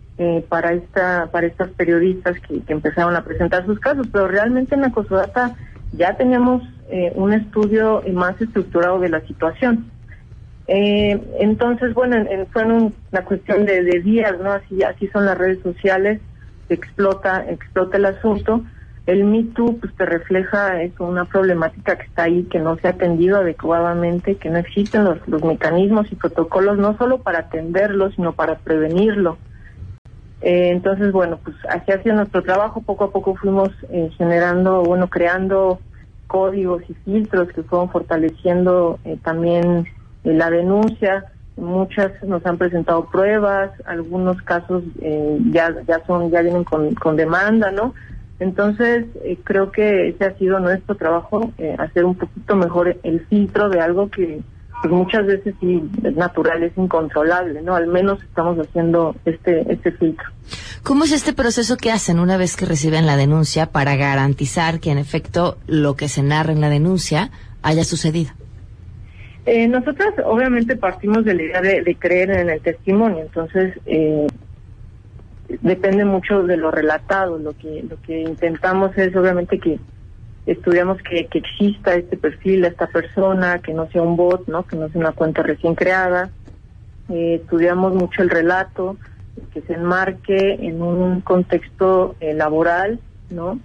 [0.48, 5.56] para esta para estas periodistas que, empezaron a presentar sus casos, pero realmente en Acosodata
[5.92, 9.90] ya teníamos eh, un estudio más estructurado de la situación.
[10.66, 12.16] Eh, entonces, bueno,
[12.52, 14.52] fue una cuestión de, días, ¿no?
[14.52, 16.20] Así, así son las redes sociales,
[16.68, 18.62] explota, explota el asunto.
[19.06, 22.86] El Me Too, pues te refleja eso, una problemática que está ahí, que no se
[22.86, 28.12] ha atendido adecuadamente, que no existen los, los mecanismos y protocolos, no solo para atenderlo,
[28.12, 29.38] sino para prevenirlo.
[30.42, 32.80] Eh, entonces, bueno, pues así ha sido nuestro trabajo.
[32.80, 35.80] Poco a poco fuimos eh, generando, bueno, creando
[36.26, 39.86] códigos y filtros que fueron fortaleciendo eh, también
[40.24, 41.26] la denuncia.
[41.56, 44.82] Muchas nos han presentado pruebas, algunos casos
[45.50, 47.92] ya ya son ya vienen con, con demanda, ¿no?
[48.38, 49.04] Entonces
[49.44, 54.08] creo que ese ha sido nuestro trabajo, hacer un poquito mejor el filtro de algo
[54.08, 54.40] que
[54.82, 57.74] pues muchas veces sí es natural, es incontrolable, ¿no?
[57.74, 60.26] Al menos estamos haciendo este, este filtro.
[60.82, 64.90] ¿Cómo es este proceso que hacen una vez que reciben la denuncia para garantizar que
[64.90, 67.30] en efecto lo que se narra en la denuncia
[67.62, 68.30] haya sucedido?
[69.46, 74.26] Eh, nosotros obviamente partimos de la idea de, creer en el testimonio, entonces eh,
[75.62, 79.78] depende mucho de lo relatado, lo que, lo que intentamos es obviamente que
[80.46, 84.64] estudiamos que, que exista este perfil, esta persona, que no sea un bot, ¿no?
[84.64, 86.30] que no sea una cuenta recién creada.
[87.08, 88.96] Eh, estudiamos mucho el relato,
[89.52, 93.00] que se enmarque en un contexto eh, laboral,
[93.30, 93.58] ¿no?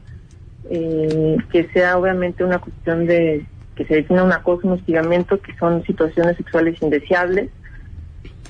[0.70, 5.56] Eh, que sea obviamente una cuestión de que se defina un acoso, un hostigamiento, que
[5.58, 7.50] son situaciones sexuales indeseables.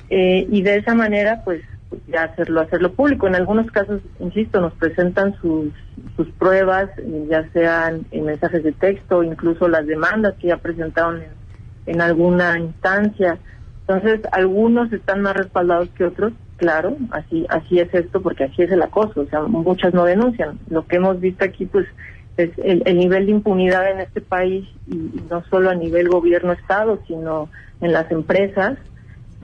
[0.08, 1.62] y de esa manera, pues,
[2.08, 3.26] ya hacerlo, hacerlo público.
[3.26, 5.72] En algunos casos, insisto, nos presentan sus,
[6.16, 6.90] sus pruebas,
[7.28, 11.22] ya sean en mensajes de texto, incluso las demandas que ya presentaron
[11.86, 13.38] en, alguna instancia.
[13.80, 18.72] Entonces, algunos están más respaldados que otros, claro, así así es esto, porque así es
[18.72, 20.58] el acoso, o sea, muchas no denuncian.
[20.68, 21.86] Lo que hemos visto aquí, pues,
[22.36, 27.48] es el, nivel de impunidad en este país, y no solo a nivel gobierno-estado, sino
[27.80, 28.76] en las empresas,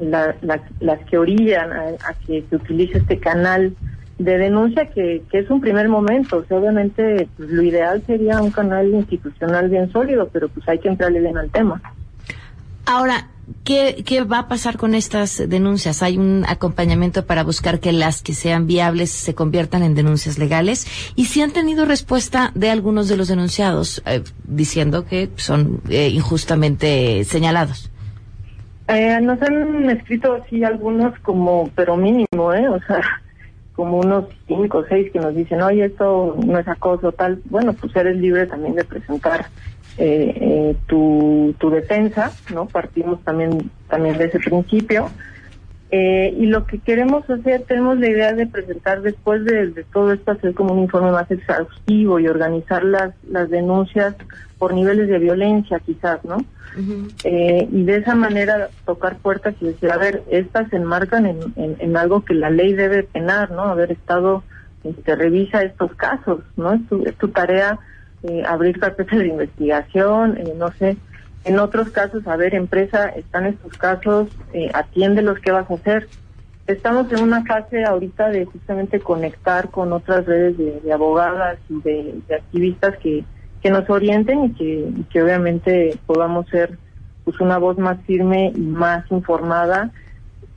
[0.00, 3.74] las que orillan a, que se utilice este canal
[4.18, 6.38] de denuncia que, es un primer momento.
[6.38, 10.78] O sea, obviamente pues, lo ideal sería un canal institucional bien sólido, pero pues hay
[10.78, 11.81] que entrarle bien al tema.
[12.85, 13.28] Ahora,
[13.64, 16.02] ¿qué, ¿qué va a pasar con estas denuncias?
[16.02, 20.87] ¿Hay un acompañamiento para buscar que las que sean viables se conviertan en denuncias legales?
[21.14, 26.09] ¿Y si han tenido respuesta de algunos de los denunciados eh, diciendo que son eh,
[26.09, 27.91] injustamente señalados?
[28.88, 32.68] Eh, nos han escrito así algunos como, pero mínimo, ¿eh?
[32.68, 33.01] O sea,
[33.75, 37.40] como unos cinco o seis que nos dicen, oye, esto no es acoso, tal.
[37.47, 39.47] Bueno, pues eres libre también de presentar
[39.99, 42.66] eh, eh, tu, tu defensa, ¿no?
[42.66, 45.11] Partimos también, también de ese principio.
[45.94, 50.14] Eh, y lo que queremos hacer, tenemos la idea de presentar después de, de, todo
[50.14, 54.16] esto, hacer como un informe más exhaustivo y organizar las, las denuncias
[54.57, 56.38] por niveles de violencia quizás, ¿no?
[57.24, 61.52] eh, y de esa manera tocar puertas y decir, a ver, estas se enmarcan en,
[61.57, 63.64] en, algo que la ley debe penar, ¿no?
[63.64, 64.42] Haber estado,
[64.85, 66.72] este, revisa estos casos, ¿no?
[66.72, 67.78] Es tu, es tu tarea
[68.22, 70.96] eh, abrir carpetas de investigación, eh, no sé,
[71.44, 75.74] en otros casos, a ver, empresa, están estos casos, eh, atiende los que vas a
[75.74, 76.09] hacer.
[76.66, 82.20] Estamos en una fase ahorita de justamente conectar con otras redes de, abogadas y de,
[82.37, 83.24] activistas que,
[83.61, 86.78] que nos orienten y que, que obviamente podamos ser
[87.24, 89.90] pues una voz más firme y más informada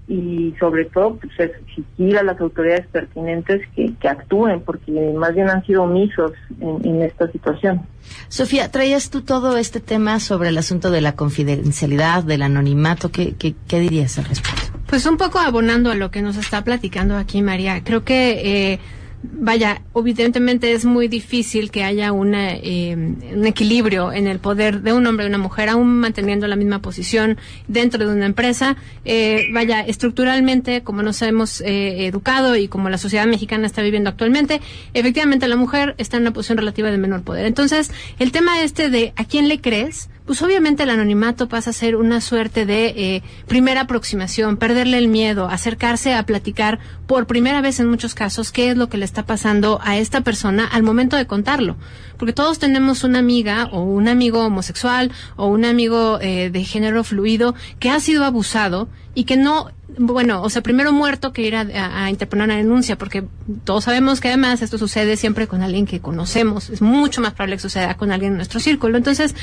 [0.08, 5.66] y sobre todo pues, exigir a las autoridades pertinentes que, actúen, porque más bien han
[5.66, 7.82] sido omisos en, esta situación.
[8.28, 13.34] Sofía, traías tú todo este tema sobre el asunto de la confidencialidad, del anonimato, ¿qué,
[13.36, 14.78] qué, qué dirías al respecto?
[14.88, 18.74] Pues un poco abonando a lo que nos está platicando aquí María, creo que...
[18.74, 18.80] Eh,
[19.34, 24.94] vaya, evidentemente es muy difícil que haya una, eh, un equilibrio en el poder de
[24.94, 28.78] un hombre y una mujer, aún manteniendo la misma posición dentro de una empresa.
[29.04, 34.10] Eh, vaya, estructuralmente, como nos hemos eh, educado y como la sociedad mexicana está viviendo
[34.10, 34.62] actualmente,
[34.94, 37.46] efectivamente la mujer está en una posición relativa de menor poder.
[37.46, 41.74] Entonces, el tema este de a quién le crees, pues obviamente el anonimato pasa a
[41.74, 47.62] ser una suerte de eh, primera aproximación, perderle el miedo, acercarse a platicar por primera
[47.62, 50.84] vez en muchos casos qué es lo que le está pasando a esta persona al
[50.84, 51.78] momento de contarlo.
[52.18, 57.04] Porque todos tenemos una amiga o un amigo homosexual o un amigo eh, de género
[57.04, 61.56] fluido que ha sido abusado y que no bueno, o sea, primero muerto que ir
[61.56, 63.24] a, interponer una denuncia, porque
[63.64, 66.70] todos sabemos que además esto sucede siempre con alguien que conocemos.
[66.70, 68.98] Es mucho más probable que suceda con alguien en nuestro círculo.
[68.98, 69.36] Entonces,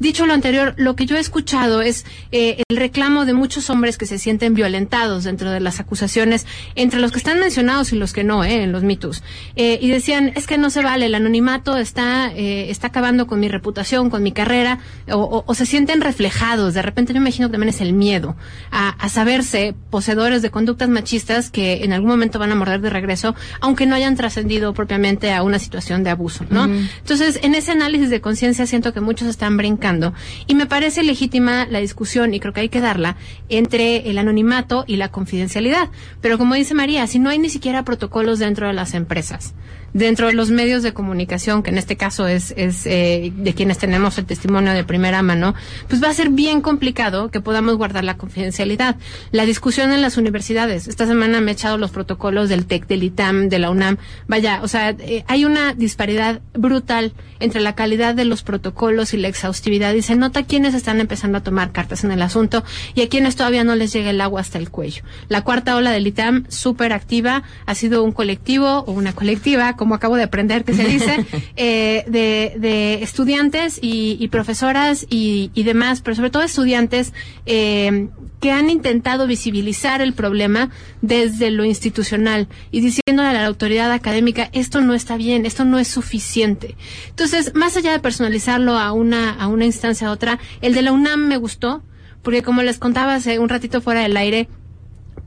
[0.00, 3.96] dicho lo anterior, lo que yo he escuchado es eh, el reclamo de muchos hombres
[3.96, 8.12] que se sienten violentados dentro de las acusaciones, entre los que están mencionados y los
[8.12, 9.22] que no, eh, en los mitos.
[9.56, 13.40] Eh, y decían, es que no se vale, el anonimato está, eh, está acabando con
[13.40, 14.80] mi reputación, con mi carrera,
[15.10, 16.74] o, o, o, se sienten reflejados.
[16.74, 18.36] De repente yo imagino que también es el miedo
[18.70, 22.90] a, a saberse poseedores de conductas machistas que en algún momento van a morder de
[22.90, 26.64] regreso, aunque no hayan trascendido propiamente a una situación de abuso, ¿no?
[26.64, 26.90] Uh -huh.
[26.98, 30.12] Entonces, en ese análisis de conciencia siento que muchos están brincando
[30.48, 33.14] y me parece legítima la discusión y creo que hay que darla
[33.48, 35.90] entre el anonimato y la confidencialidad.
[36.20, 39.54] Pero como dice María, si no hay ni siquiera protocolos dentro de las empresas,
[39.94, 43.78] dentro de los medios de comunicación, que en este caso es, es eh, de quienes
[43.78, 45.54] tenemos el testimonio de primera mano,
[45.88, 48.96] pues va a ser bien complicado que podamos guardar la confidencialidad.
[49.30, 50.88] La discusión en las universidades.
[50.88, 53.98] Esta semana me he echado los protocolos del TEC, del ITAM, de la UNAM.
[54.26, 59.18] Vaya, o sea, eh, hay una disparidad brutal entre la calidad de los protocolos y
[59.18, 63.02] la exhaustividad y se nota quiénes están empezando a tomar cartas en el asunto y
[63.02, 65.02] a quienes todavía no les llega el agua hasta el cuello.
[65.28, 69.94] La cuarta ola del ITAM, súper activa, ha sido un colectivo o una colectiva, como
[69.94, 75.62] acabo de aprender que se dice, eh, de, de, estudiantes y, y profesoras y, y,
[75.64, 77.12] demás, pero sobre todo estudiantes
[77.46, 78.08] eh,
[78.40, 80.70] que han intentado visibilizar el problema
[81.02, 85.78] desde lo institucional y diciéndole a la autoridad académica esto no está bien, esto no
[85.78, 86.76] es suficiente.
[87.08, 90.92] Entonces, más allá de personalizarlo a una, a una instancia a otra, el de la
[90.92, 91.82] UNAM me gustó,
[92.22, 94.48] porque como les contaba hace un ratito fuera del aire,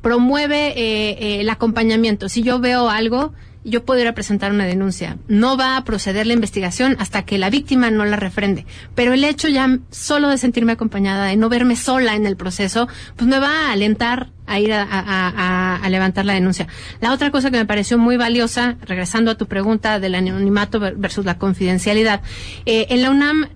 [0.02, 2.30] promueve eh, eh, el acompañamiento.
[2.30, 3.34] Si yo veo algo,
[3.68, 5.18] yo puedo ir a presentar una denuncia.
[5.28, 8.66] No va a proceder la investigación hasta que la víctima no la refrende.
[8.96, 12.88] Pero el hecho ya solo de sentirme acompañada, de no verme sola en el proceso,
[13.16, 16.68] pues me va a alentar a ir a, levantar la denuncia.
[17.02, 21.26] La otra cosa que me pareció muy valiosa, regresando a tu pregunta del anonimato versus
[21.26, 22.22] la confidencialidad,
[22.66, 23.50] eh, en la UNAM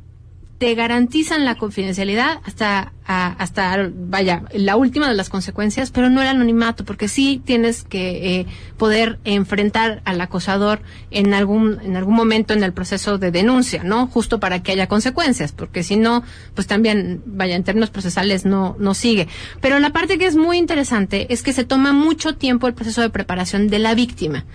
[0.57, 6.27] te garantizan la confidencialidad hasta hasta vaya la última de las consecuencias pero no el
[6.27, 8.45] anonimato porque sí tienes que eh,
[8.77, 14.07] poder enfrentar al acosador en algún en algún momento en el proceso de denuncia no
[14.07, 18.75] justo para que haya consecuencias porque si no pues también vaya en términos procesales no
[18.79, 19.27] no sigue.
[19.61, 23.01] Pero la parte que es muy interesante es que se toma mucho tiempo el proceso
[23.01, 24.45] de preparación de la víctima.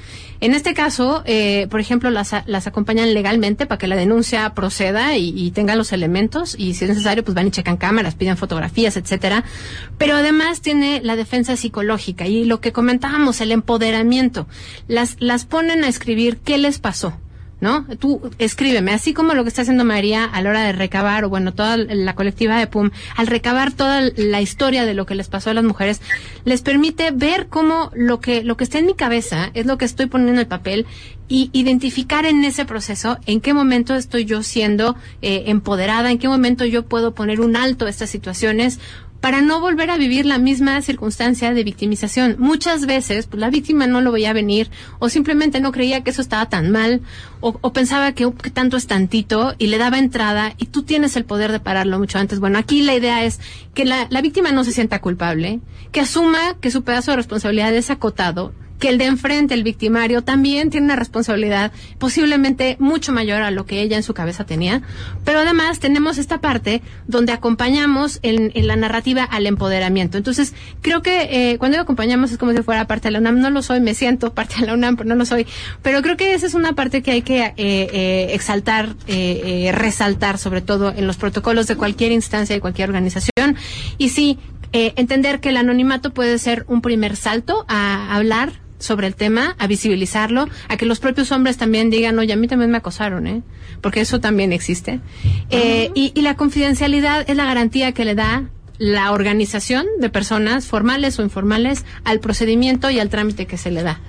[0.41, 5.17] En este caso eh, por ejemplo las las acompañan legalmente para que la denuncia proceda
[5.17, 8.36] y, y tenga los elementos y si es necesario pues van y checan cámaras piden
[8.37, 9.45] fotografías, etcétera,
[9.99, 14.47] pero además tiene la defensa psicológica y lo que comentábamos, el empoderamiento.
[14.89, 17.19] Las, las ponen a escribir qué les pasó.
[17.61, 17.87] ¿no?
[17.99, 21.29] Tú escríbeme, así como lo que está haciendo María a la hora de recabar, o
[21.29, 25.29] bueno, toda la colectiva de PUM, al recabar toda la historia de lo que les
[25.29, 26.01] pasó a las mujeres,
[26.45, 29.87] les permite ver cómo lo que, lo que está en mi cabeza es lo que
[29.87, 30.87] estoy poniendo en el papel
[31.29, 36.29] y identificar en ese proceso en qué momento estoy yo siendo eh, empoderada, en qué
[36.29, 38.79] momento yo puedo poner un alto a estas situaciones
[39.21, 42.37] para no volver a vivir la misma circunstancia de victimización.
[42.39, 46.23] Muchas veces pues, la víctima no lo veía venir o simplemente no creía que eso
[46.23, 47.01] estaba tan mal
[47.41, 51.17] o, o pensaba que, que, tanto es tantito y le daba entrada y tú tienes
[51.17, 52.41] el poder de pararlo mucho antes.
[52.41, 53.41] Bueno, aquí la idea es
[53.75, 55.61] que la, la víctima no se sienta culpable,
[55.93, 60.23] que asuma que su pedazo de responsabilidad es acotado, que el de enfrente, el victimario,
[60.23, 64.83] también tiene una responsabilidad posiblemente mucho mayor a lo que ella en su cabeza tenía.
[65.25, 70.19] Pero además tenemos esta parte donde acompañamos en, en la narrativa al empoderamiento.
[70.19, 73.41] Entonces, creo que eh, cuando acompañamos es como si fuera parte de la UNAM.
[73.41, 75.47] No lo soy, me siento parte de la UNAM, pero no lo soy.
[75.83, 78.95] Pero creo que esa es una parte que hay que eh, eh, exaltar,
[79.73, 83.57] resaltar, sobre todo en los protocolos de cualquier instancia, de cualquier organización.
[83.99, 84.39] Y sí,
[84.73, 89.67] entender que el anonimato puede ser un primer salto a hablar sobre el tema, a
[89.67, 93.43] visibilizarlo, a que los propios hombres también digan, oye, a mí también me acosaron, ¿eh?
[93.81, 95.01] Porque eso también existe.
[95.51, 98.45] Eh, y, y, la confidencialidad es la garantía que le da
[98.79, 103.83] la organización de personas, formales o informales, al procedimiento y al trámite que se le
[103.83, 104.01] da.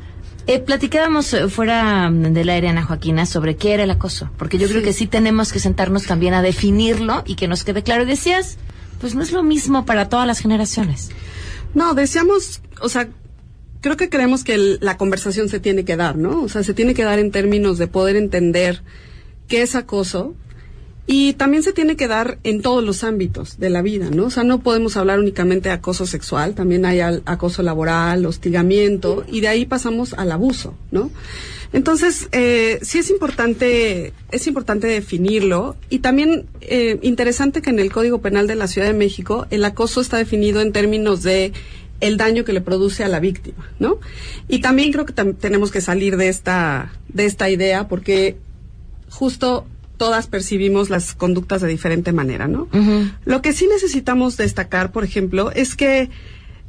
[0.47, 4.57] Eh, platicábamos eh, fuera mm, del aire, Ana Joaquina, sobre qué era el acoso, porque
[4.57, 8.03] yo creo que sí tenemos que sentarnos también a definirlo y que nos quede claro.
[8.03, 8.57] Y decías,
[9.01, 11.09] pues no es lo mismo para todas las generaciones.
[11.73, 13.09] No, decíamos, o sea,
[13.81, 16.41] creo que creemos que el- la conversación se tiene que dar, ¿no?
[16.43, 18.81] O sea, se tiene que dar en términos de poder entender
[19.47, 20.35] qué es acoso
[21.09, 24.25] y también se tiene que dar en todos los ámbitos de la vida, ¿no?
[24.25, 29.39] O sea, no podemos hablar únicamente de acoso sexual, también hay acoso laboral, hostigamiento y
[29.39, 31.09] de ahí pasamos al abuso, ¿no?
[31.73, 37.91] Entonces, eh, sí es importante, es importante definirlo y también eh, interesante que en el
[37.91, 41.51] Código Penal de la Ciudad de México el acoso está definido en términos de
[41.99, 43.99] el daño que le produce a la víctima, ¿no?
[44.47, 48.37] Y también creo que tam- tenemos que salir de esta, de esta idea porque
[49.09, 49.65] justo
[49.97, 52.67] todas percibimos las conductas de diferente manera, ¿no?
[53.25, 56.09] Lo que sí necesitamos destacar, por ejemplo, es que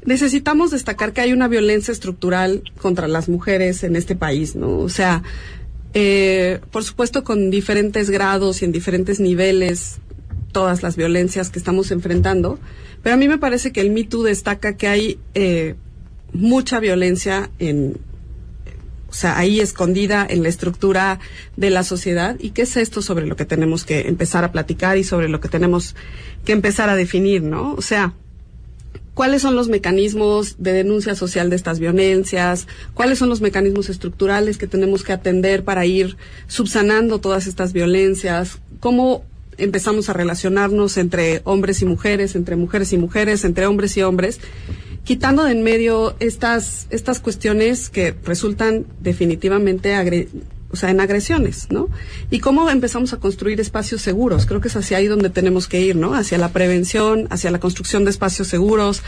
[0.06, 4.78] necesitamos destacar que hay una violencia estructural contra las mujeres en este país, ¿no?
[4.78, 5.22] O sea,
[5.92, 9.98] eh, por supuesto con diferentes grados y en diferentes niveles
[10.52, 12.58] todas las violencias que estamos enfrentando,
[13.02, 15.74] pero a mí me parece que el Me Too destaca que hay eh,
[16.32, 17.98] mucha violencia en,
[19.08, 21.18] o sea, ahí escondida en la estructura
[21.56, 22.36] de la sociedad.
[22.38, 25.40] ¿Y qué es esto sobre lo que tenemos que empezar a platicar y sobre lo
[25.40, 25.96] que tenemos
[26.44, 27.72] que empezar a definir, ¿no?
[27.72, 28.12] O sea,
[29.14, 32.66] ¿cuáles son los mecanismos de denuncia social de estas violencias?
[32.92, 38.58] ¿Cuáles son los mecanismos estructurales que tenemos que atender para ir subsanando todas estas violencias?
[38.80, 39.24] ¿Cómo
[39.58, 44.40] empezamos a relacionarnos entre hombres y mujeres, entre mujeres y mujeres, entre hombres y hombres?
[45.08, 49.94] quitando de en medio estas, estas cuestiones que resultan definitivamente
[50.70, 51.88] o sea, en agresiones, ¿no?
[52.30, 54.44] Y cómo empezamos a construir espacios seguros.
[54.44, 56.14] Creo que es hacia ahí donde tenemos que ir, ¿no?
[56.14, 59.02] Hacia la prevención, hacia la construcción de espacios seguros,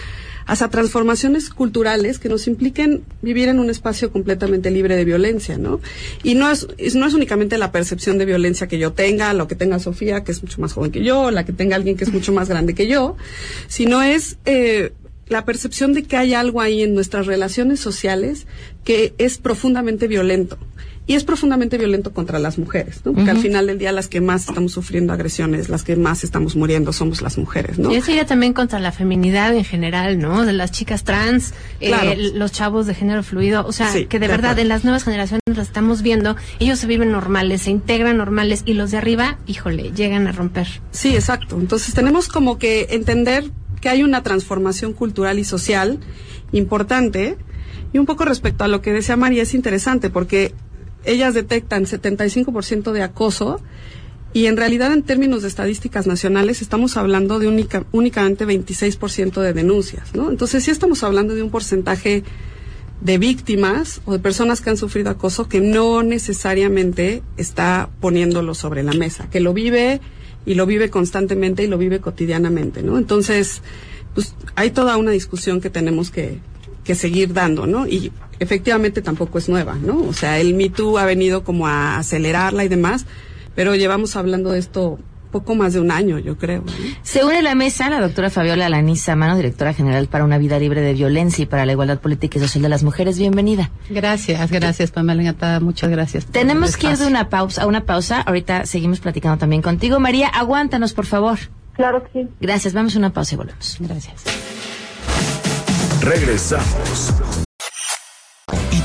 [0.50, 5.80] hacia transformaciones culturales que nos impliquen vivir en un espacio completamente libre de violencia, ¿no?
[6.24, 9.46] Y no es, es- no es únicamente la percepción de violencia que yo tenga, lo
[9.46, 12.04] que tenga Sofía, que es mucho más joven que yo, la que tenga alguien que
[12.04, 13.16] es mucho más grande que yo,
[13.68, 14.92] sino es eh,
[15.28, 18.46] la percepción de que hay algo ahí en nuestras relaciones sociales
[18.82, 20.58] que es profundamente violento.
[21.06, 23.12] Y es profundamente violento contra las mujeres, ¿no?
[23.12, 26.54] Porque al final del día las que más estamos sufriendo agresiones, las que más estamos
[26.54, 27.90] muriendo somos las mujeres, ¿no?
[27.90, 30.44] Y eso iría también contra la feminidad en general, ¿no?
[30.46, 33.66] De las chicas trans, eh, los chavos de género fluido.
[33.66, 34.62] O sea, Sí, que de de verdad acuerdo.
[34.62, 36.36] en las nuevas generaciones las estamos viendo.
[36.60, 40.68] Ellos se viven normales, se integran normales y los de arriba, híjole, llegan a romper.
[40.92, 41.56] Sí, exacto.
[41.58, 45.98] Entonces tenemos como que entender que hay una transformación cultural y social
[46.52, 47.36] importante.
[47.92, 50.54] Y un poco respecto a lo que decía María, es interesante porque
[51.04, 53.60] ellas detectan 75% de acoso
[54.32, 59.52] y en realidad en términos de estadísticas nacionales estamos hablando de única, únicamente 26% de
[59.52, 60.30] denuncias, ¿no?
[60.30, 62.22] Entonces sí estamos hablando de un porcentaje
[63.00, 68.82] de víctimas o de personas que han sufrido acoso que no necesariamente está poniéndolo sobre
[68.82, 70.00] la mesa, que lo vive
[70.46, 72.98] y lo vive constantemente y lo vive cotidianamente, ¿no?
[72.98, 73.62] Entonces,
[74.14, 76.38] pues hay toda una discusión que tenemos que,
[76.92, 77.86] seguir dando, ¿no?
[77.86, 78.10] Y
[78.40, 80.02] efectivamente tampoco es nueva, ¿no?
[80.02, 83.06] O sea, el Me Too ha venido como a acelerarla y demás,
[83.54, 84.98] pero llevamos hablando de esto
[85.30, 86.62] poco más de un año, yo creo.
[86.62, 86.72] ¿no?
[87.02, 90.58] Se une a la mesa la doctora Fabiola Alaniza Mano, directora general para una vida
[90.58, 93.18] libre de violencia y para la igualdad política y social de las mujeres.
[93.18, 93.70] Bienvenida.
[93.88, 95.60] Gracias, gracias, Pamela Encantada.
[95.60, 96.26] Muchas gracias.
[96.26, 98.20] Tenemos que ir de una pausa a una pausa.
[98.20, 100.00] Ahorita seguimos platicando también contigo.
[100.00, 101.38] María, aguántanos, por favor.
[101.74, 102.28] Claro que sí.
[102.40, 102.74] Gracias.
[102.74, 103.76] Vamos a una pausa y volvemos.
[103.80, 104.24] Gracias.
[106.02, 107.14] Regresamos.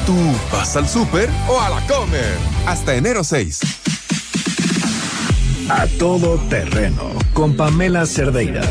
[0.05, 0.17] ¿Y tú
[0.51, 2.37] vas al súper o a la comer?
[2.67, 3.59] Hasta enero 6.
[5.69, 8.61] A todo terreno con Pamela Cerdeira.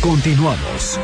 [0.00, 0.98] Continuamos.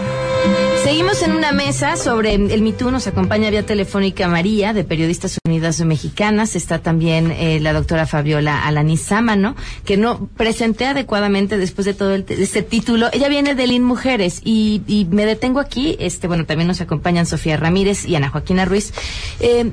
[0.82, 2.90] Seguimos en una mesa sobre el MeToo.
[2.90, 6.56] Nos acompaña vía telefónica María, de Periodistas Unidas Mexicanas.
[6.56, 12.24] Está también eh, la doctora Fabiola Alanizámano, que no presenté adecuadamente después de todo el
[12.28, 13.08] este título.
[13.12, 15.96] Ella viene de Lin Mujeres y, y me detengo aquí.
[16.00, 18.92] Este, bueno, también nos acompañan Sofía Ramírez y Ana Joaquina Ruiz.
[19.40, 19.72] Eh,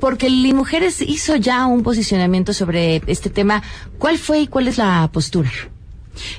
[0.00, 3.62] porque Lin Mujeres hizo ya un posicionamiento sobre este tema.
[3.98, 5.50] ¿Cuál fue y cuál es la postura?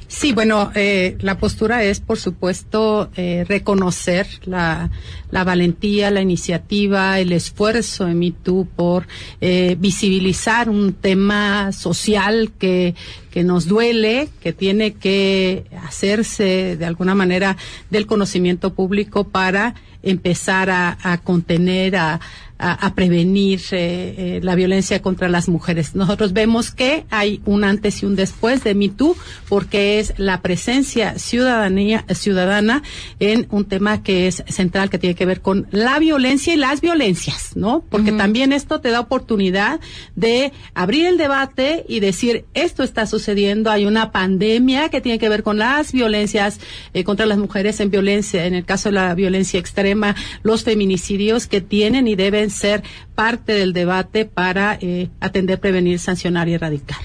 [0.07, 4.91] Sí, bueno, eh, la postura es, por supuesto, eh, reconocer la,
[5.31, 9.07] la valentía, la iniciativa, el esfuerzo de MeToo por
[9.41, 12.95] eh, visibilizar un tema social que,
[13.31, 17.57] que nos duele, que tiene que hacerse de alguna manera
[17.89, 22.19] del conocimiento público para empezar a, a contener, a,
[22.63, 25.95] a, prevenir eh, eh, la violencia contra las mujeres.
[25.95, 29.15] Nosotros vemos que hay un antes y un después de MeToo
[29.49, 32.83] porque es la presencia ciudadanía, ciudadana
[33.19, 36.81] en un tema que es central, que tiene que ver con la violencia y las
[36.81, 37.83] violencias, ¿no?
[37.89, 39.79] Porque también esto te da oportunidad
[40.15, 45.29] de abrir el debate y decir, esto está sucediendo, hay una pandemia que tiene que
[45.29, 46.59] ver con las violencias
[46.93, 51.47] eh, contra las mujeres en violencia, en el caso de la violencia extrema, los feminicidios
[51.47, 52.83] que tienen y deben ser
[53.15, 56.99] parte del debate para eh, atender, prevenir, sancionar y erradicar.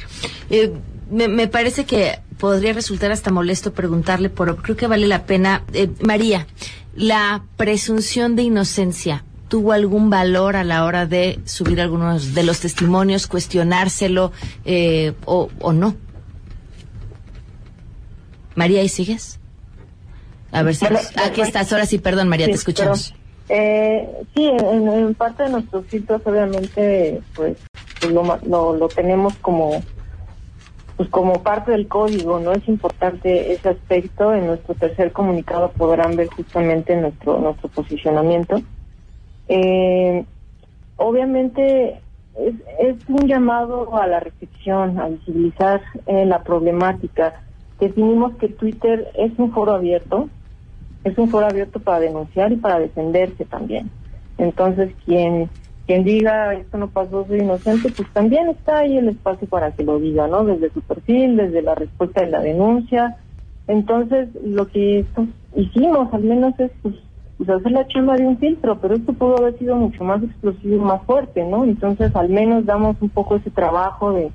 [0.50, 0.72] Eh,
[1.10, 5.64] me, parece que podría resultar hasta molesto preguntarle, pero creo que vale la pena.
[5.72, 6.46] Eh, María,
[6.94, 9.24] la presunción de inocencia.
[9.48, 14.30] ¿Tuvo algún valor a la hora de subir algunos de los testimonios, cuestionárselo
[15.24, 15.96] o, o no?
[18.54, 19.38] María, ¿y sigues?
[20.50, 20.86] A ver si...
[20.86, 23.14] aquí estás, ahora sí, perdón, María, te escuchamos.
[23.48, 27.56] Eh, sí, en, parte de nuestros filtros obviamente pues,
[27.98, 29.82] pues lo, lo, tenemos como
[30.98, 32.52] pues como parte del código, ¿no?
[32.52, 34.34] Es importante ese aspecto.
[34.34, 38.60] En nuestro tercer comunicado podrán ver justamente nuestro nuestro posicionamiento.
[39.48, 40.24] Eh,
[40.96, 42.00] obviamente
[42.36, 47.40] es, es, un llamado a la reflexión, a visibilizar eh, la problemática.
[47.80, 50.28] Definimos que Twitter es un foro abierto,
[51.08, 53.90] es un foro abierto para denunciar y para defenderse también.
[54.38, 55.50] Entonces, quien
[55.88, 59.84] quien diga esto no pasó, soy inocente, pues también está ahí el espacio para que
[59.84, 60.44] lo diga, ¿no?
[60.44, 63.16] Desde su perfil, desde la respuesta de la denuncia.
[63.66, 65.06] Entonces, lo que
[65.56, 66.94] hicimos al menos es pues,
[67.38, 70.84] pues, hacer la chamba de un filtro, pero esto pudo haber sido mucho más explosivo
[70.84, 71.64] más fuerte, ¿no?
[71.64, 74.30] Entonces, al menos damos un poco ese trabajo de,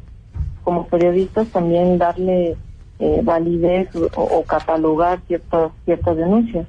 [0.63, 2.57] como periodistas, también darle
[3.03, 6.65] eh, validez o, catalogar ciertas, ciertas denuncias.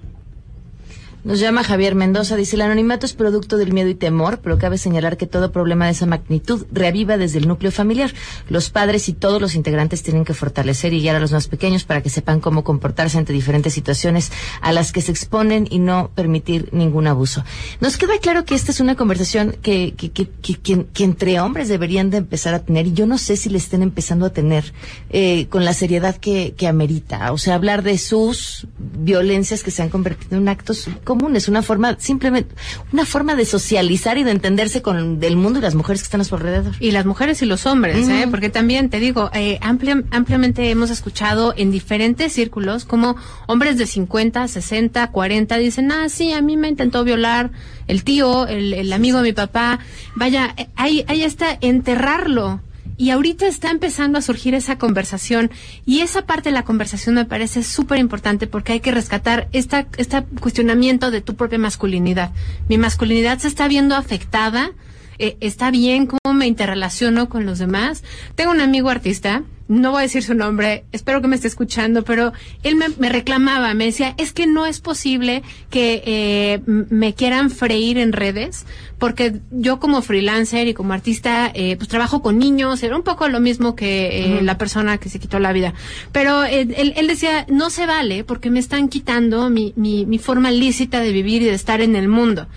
[1.24, 4.76] Nos llama Javier Mendoza, dice, el anonimato es producto del miedo y temor, pero cabe
[4.76, 8.12] señalar que todo problema de esa magnitud reaviva desde el núcleo familiar.
[8.50, 11.84] Los padres y todos los integrantes tienen que fortalecer y guiar a los más pequeños
[11.84, 16.10] para que sepan cómo comportarse ante diferentes situaciones a las que se exponen y no
[16.14, 17.42] permitir ningún abuso.
[17.80, 22.10] Nos queda claro que esta es una conversación que, que, que, que, entre hombres deberían
[22.10, 24.74] de empezar a tener y yo no sé si le estén empezando a tener
[25.08, 27.32] eh, con la seriedad que, que amerita.
[27.32, 30.86] O sea, hablar de sus violencias que se han convertido en actos
[31.34, 32.54] es una forma, simplemente,
[32.92, 36.20] una forma de socializar y de entenderse con el mundo y las mujeres que están
[36.20, 36.74] a su alrededor.
[36.80, 38.26] Y las mujeres y los hombres, ¿eh?
[38.30, 44.46] porque también te digo, eh, ampliamente hemos escuchado en diferentes círculos como hombres de 50,
[44.48, 47.50] 60, 40 dicen, ah, sí, a mí me intentó violar
[47.86, 49.80] el tío, el, el amigo de mi papá.
[50.14, 52.60] Vaya, eh, ahí, ahí está enterrarlo
[52.96, 55.50] y ahorita está empezando a surgir esa conversación
[55.84, 59.86] y esa parte de la conversación me parece súper importante porque hay que rescatar esta,
[59.96, 62.30] este cuestionamiento de tu propia masculinidad.
[62.68, 64.70] Mi masculinidad se está viendo afectada,
[65.18, 68.02] eh, está bien cómo me interrelaciono con los demás.
[68.34, 72.04] Tengo un amigo artista no voy a decir su nombre, espero que me esté escuchando,
[72.04, 77.50] pero él me, reclamaba, me decía, es que no es posible que eh, me quieran
[77.50, 78.66] freír en redes,
[78.98, 83.28] porque yo como freelancer y como artista, eh, pues trabajo con niños, era un poco
[83.28, 85.72] lo mismo que eh, la persona que se quitó la vida.
[86.12, 90.50] Pero él, él, decía, no se vale porque me están quitando mi, mi, mi forma
[90.50, 92.48] lícita de vivir y de estar en el mundo.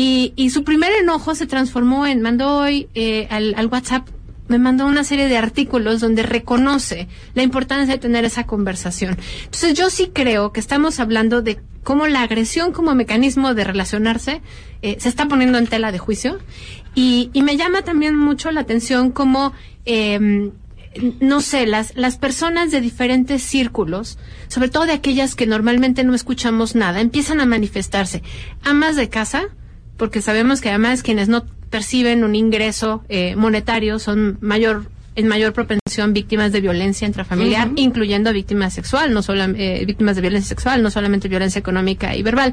[0.00, 2.88] Y, y, su primer enojo se transformó en, mandó hoy
[3.30, 4.08] al, al, WhatsApp
[4.46, 9.18] me mandó una serie de artículos donde reconoce la importancia de tener esa conversación.
[9.44, 14.40] Entonces yo sí creo que estamos hablando de cómo la agresión como mecanismo de relacionarse
[14.82, 16.38] eh, se está poniendo en tela de juicio
[16.94, 19.52] y, y me llama también mucho la atención cómo
[19.84, 20.52] eh,
[21.20, 24.18] no sé, las, las personas de diferentes círculos,
[24.48, 28.22] sobre todo de aquellas que normalmente no escuchamos nada, empiezan a manifestarse.
[28.62, 29.48] Amas de casa,
[29.98, 35.52] porque sabemos que además quienes no perciben un ingreso eh, monetario son mayor en mayor
[35.52, 40.80] propensión víctimas de violencia intrafamiliar, incluyendo víctimas sexual, no solo eh, víctimas de violencia sexual,
[40.80, 42.52] no solamente violencia económica y verbal.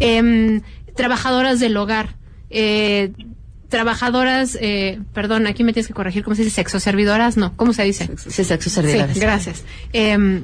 [0.00, 0.60] Em,
[0.96, 2.16] trabajadoras del hogar,
[2.50, 3.12] eh,
[3.68, 4.58] trabajadoras,
[5.14, 6.56] perdón, aquí me tienes que corregir, ¿cómo se dice?
[6.56, 8.10] Sexoservidoras, no, ¿cómo se dice?
[8.16, 9.14] Sí, sexoservidoras.
[9.14, 9.64] Sí, gracias.
[9.92, 10.42] Em,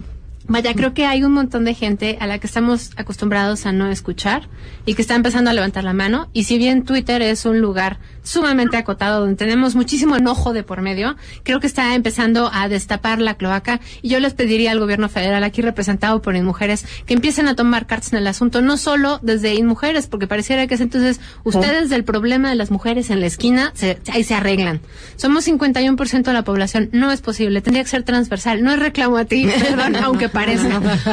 [0.49, 3.89] Vaya, creo que hay un montón de gente a la que estamos acostumbrados a no
[3.89, 4.49] escuchar
[4.85, 6.29] y que está empezando a levantar la mano.
[6.33, 10.83] Y si bien Twitter es un lugar sumamente acotado donde tenemos muchísimo enojo de por
[10.83, 13.81] medio, creo que está empezando a destapar la cloaca.
[14.03, 17.87] Y yo les pediría al gobierno federal, aquí representado por InMujeres, que empiecen a tomar
[17.87, 22.05] cartas en el asunto, no solo desde InMujeres, porque pareciera que es entonces ustedes del
[22.05, 24.81] problema de las mujeres en la esquina, se, ahí se arreglan.
[25.17, 28.63] Somos 51% de la población, no es posible, tendría que ser transversal.
[28.63, 30.69] No es reclamo a ti, perdón, aunque parece.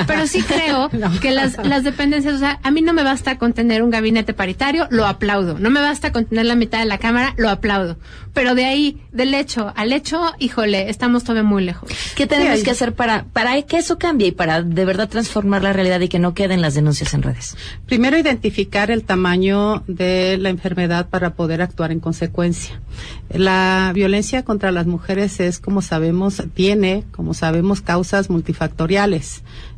[0.06, 0.90] Pero sí creo
[1.22, 4.34] que las, las dependencias, o sea, a mí no me basta con tener un gabinete
[4.34, 5.58] paritario, lo aplaudo.
[5.60, 7.98] No me basta con tener la mitad de la Cámara, lo aplaudo.
[8.34, 11.90] Pero de ahí, del hecho al hecho, híjole, estamos todavía muy lejos.
[12.16, 15.74] ¿Qué tenemos que hacer para, para que eso cambie y para de verdad transformar la
[15.74, 17.56] realidad y que no queden las denuncias en redes?
[17.86, 22.82] Primero, identificar el tamaño de la enfermedad para poder actuar en consecuencia.
[23.30, 29.13] La violencia contra las mujeres es, como sabemos, tiene, como sabemos, causas multifactoriales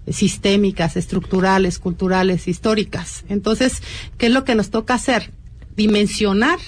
[0.09, 3.25] sistémicas, estructurales, culturales, históricas.
[3.29, 3.81] Entonces,
[4.17, 5.31] ¿qué es lo que nos toca hacer?
[5.75, 6.59] Dimensionar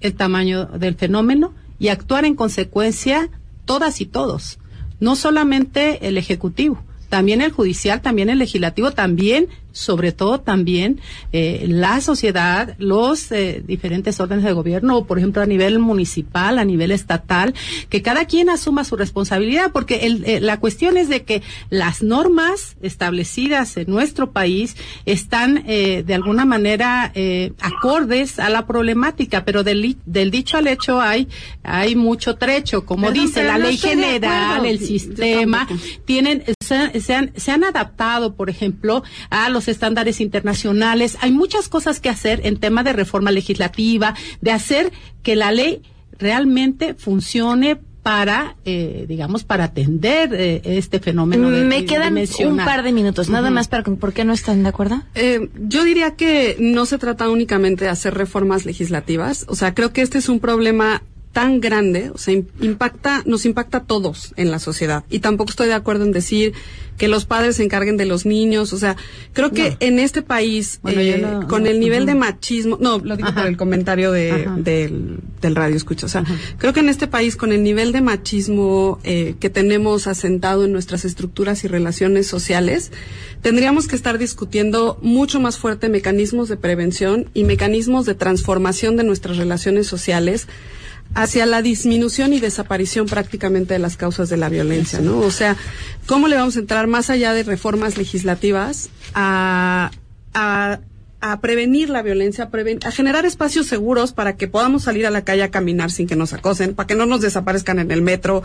[0.00, 3.30] el tamaño del fenómeno y actuar en consecuencia
[3.64, 4.58] todas y todos,
[5.00, 11.00] no solamente el Ejecutivo, también el judicial, también el legislativo, también sobre todo también
[11.32, 16.64] eh, la sociedad, los eh, diferentes órdenes de gobierno, por ejemplo a nivel municipal, a
[16.64, 17.54] nivel estatal,
[17.90, 22.02] que cada quien asuma su responsabilidad, porque el, eh, la cuestión es de que las
[22.02, 29.44] normas establecidas en nuestro país están eh, de alguna manera eh, acordes a la problemática,
[29.44, 31.28] pero del, del dicho al hecho hay
[31.64, 35.66] hay mucho trecho, como Perdón, dice la no ley general, el sistema,
[36.04, 41.16] tienen se, se han, se han adaptado, por ejemplo, a los estándares internacionales.
[41.20, 44.92] Hay muchas cosas que hacer en tema de reforma legislativa, de hacer
[45.22, 45.82] que la ley
[46.18, 51.50] realmente funcione para, eh, digamos, para atender eh, este fenómeno.
[51.50, 54.62] de- Me de quedan un par de minutos, nada más para ¿por qué no están
[54.62, 55.02] de acuerdo?
[55.14, 59.46] Eh, yo diría que no se trata únicamente de hacer reformas legislativas.
[59.48, 61.02] O sea, creo que este es un problema
[61.34, 65.04] tan grande, o sea, im- impacta, nos impacta a todos en la sociedad.
[65.10, 66.54] Y tampoco estoy de acuerdo en decir
[66.96, 68.72] que los padres se encarguen de los niños.
[68.72, 68.96] O sea,
[69.32, 69.76] creo que No.
[69.80, 73.40] en este país, Bueno, eh, con no, el nivel de machismo, no, lo digo Ajá.
[73.42, 76.06] por el comentario de, del, del radio escucha.
[76.06, 76.24] O sea,
[76.56, 80.70] creo que en este país, con el nivel de machismo eh, que tenemos asentado en
[80.72, 82.92] nuestras estructuras y relaciones sociales,
[83.42, 89.02] tendríamos que estar discutiendo mucho más fuerte mecanismos de prevención y mecanismos de transformación de
[89.02, 90.46] nuestras relaciones sociales
[91.14, 95.18] hacia la disminución y desaparición prácticamente de las causas de la violencia, ¿no?
[95.20, 95.56] O sea,
[96.06, 99.90] ¿cómo le vamos a entrar más allá de reformas legislativas a,
[100.34, 100.80] a,
[101.20, 105.10] a prevenir la violencia, a, preven- a generar espacios seguros para que podamos salir a
[105.10, 108.02] la calle a caminar sin que nos acosen, para que no nos desaparezcan en el
[108.02, 108.42] metro,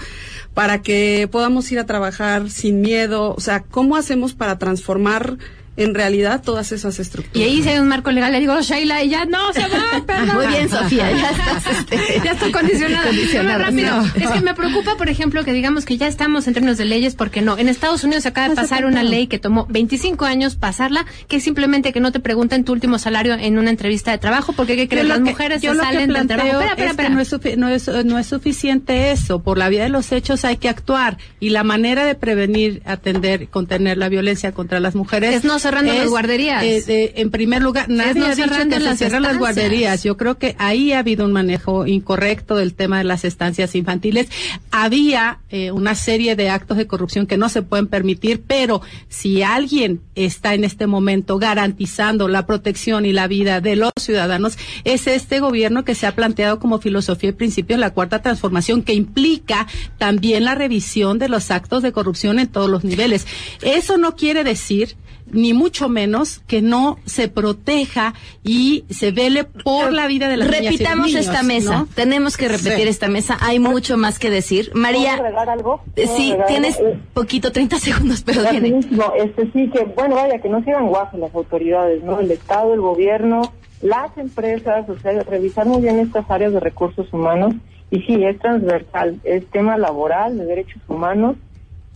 [0.54, 3.34] para que podamos ir a trabajar sin miedo?
[3.36, 5.38] O sea, ¿cómo hacemos para transformar
[5.78, 7.38] en realidad todas esas estructuras?
[7.38, 10.04] Y ahí si hay un marco legal, le digo, Sheila, y ya no se va,
[10.06, 10.36] perdón.
[10.36, 13.58] Muy bien, Sofía, ya estás, este, ya estoy condicionada.
[13.58, 13.98] rápido.
[13.98, 14.06] no.
[14.06, 17.16] Es que me preocupa, por ejemplo, que digamos que ya estamos en términos de leyes,
[17.16, 17.58] porque no.
[17.58, 21.38] En Estados Unidos se acaba de pasar una ley que tomó 25 años pasarla, que
[21.38, 24.76] es simplemente que no te pregunten tu último salario en una entrevista de trabajo, porque
[24.76, 25.04] ¿qué crees?
[25.04, 26.62] Yo lo Las mujeres yo se salen del trabajo.
[26.62, 27.10] Espera, espera, espera.
[27.10, 29.42] No, es no, es, no es suficiente eso.
[29.42, 31.18] Por la vía de los hechos hay que actuar.
[31.40, 35.36] Y la manera de prevenir, atender, contener la violencia contra las mujeres.
[35.36, 36.64] Es no cerrando las guarderías.
[36.64, 40.04] eh, eh, en primer lugar, nadie no ha dicho que se cierran las guarderías.
[40.04, 44.30] Yo creo que ahí ha habido un manejo incorrecto del tema de las estancias infantiles.
[44.72, 49.44] Había eh, una serie de actos de corrupción que no se pueden permitir, pero si
[49.44, 55.08] alguien está en este momento garantizando la protección y la vida de los ciudadanos, es
[55.08, 58.94] este gobierno que se ha planteado como filosofía y principio en la cuarta transformación, que
[58.94, 59.68] implica
[59.98, 63.28] también la revisión de los actos de corrupción en todos los niveles.
[63.62, 64.96] Eso no quiere decir
[65.32, 68.14] ni mucho menos que no se proteja
[68.44, 71.80] y se vele por la vida de las niñas y los Repitamos niños, esta mesa.
[71.80, 71.88] ¿no?
[71.96, 72.90] Tenemos que repetir Sí.
[72.90, 73.38] esta mesa.
[73.42, 74.72] Hay mucho más que decir.
[74.74, 75.82] María, ¿Puedo algo?
[75.96, 76.90] eh, ¿Puedo sí, tienes algo?
[76.90, 78.80] Eh, poquito, 30 segundos, pero tiene.
[79.18, 82.20] Este sí que, bueno, vaya, que no sigan guajes las autoridades, ¿no?
[82.20, 87.12] El Estado, el gobierno, las empresas, o sea, revisar muy bien estas áreas de recursos
[87.14, 87.54] humanos.
[87.92, 91.38] Y sí, es transversal, es tema laboral, de derechos humanos,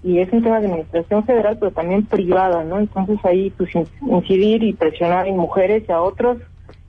[0.03, 2.79] y es un tema de administración federal, pero también privada, ¿no?
[2.79, 6.37] Entonces ahí, pues, in- incidir y presionar en mujeres y a otros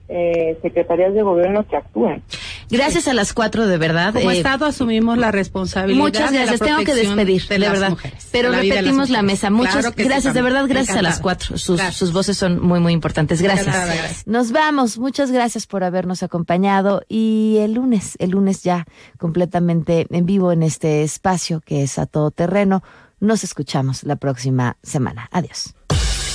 [0.07, 2.21] eh, secretarías de gobierno que actúen.
[2.69, 4.13] Gracias a las cuatro, de verdad.
[4.13, 5.99] Como Eh, Estado asumimos la responsabilidad.
[5.99, 6.59] Muchas de la gracias.
[6.67, 7.89] Tengo que despedir, de de, las verdad.
[7.91, 9.49] mujeres, Pero la repetimos la mesa.
[9.49, 11.57] Muchas Claro que sí, gracias, de verdad, gracias a las cuatro.
[11.57, 11.95] Sus, Gracias.
[11.97, 13.41] sus voces son muy, muy importantes.
[13.41, 14.27] Gracias.
[14.27, 14.97] Nos vamos.
[14.99, 17.01] Muchas gracias por habernos acompañado.
[17.07, 18.85] Y el lunes, el lunes ya
[19.17, 22.83] completamente en vivo en este espacio que es a todo terreno.
[23.19, 25.29] Nos escuchamos la próxima semana.
[25.31, 25.73] Adiós.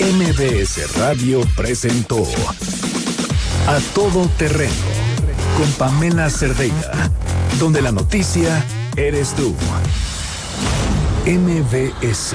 [0.01, 2.22] MBS Radio presentó
[3.66, 4.72] A Todo Terreno
[5.59, 7.11] con Pamela Cerdeira,
[7.59, 8.64] donde la noticia
[8.97, 9.55] eres tú.
[11.26, 12.35] MBS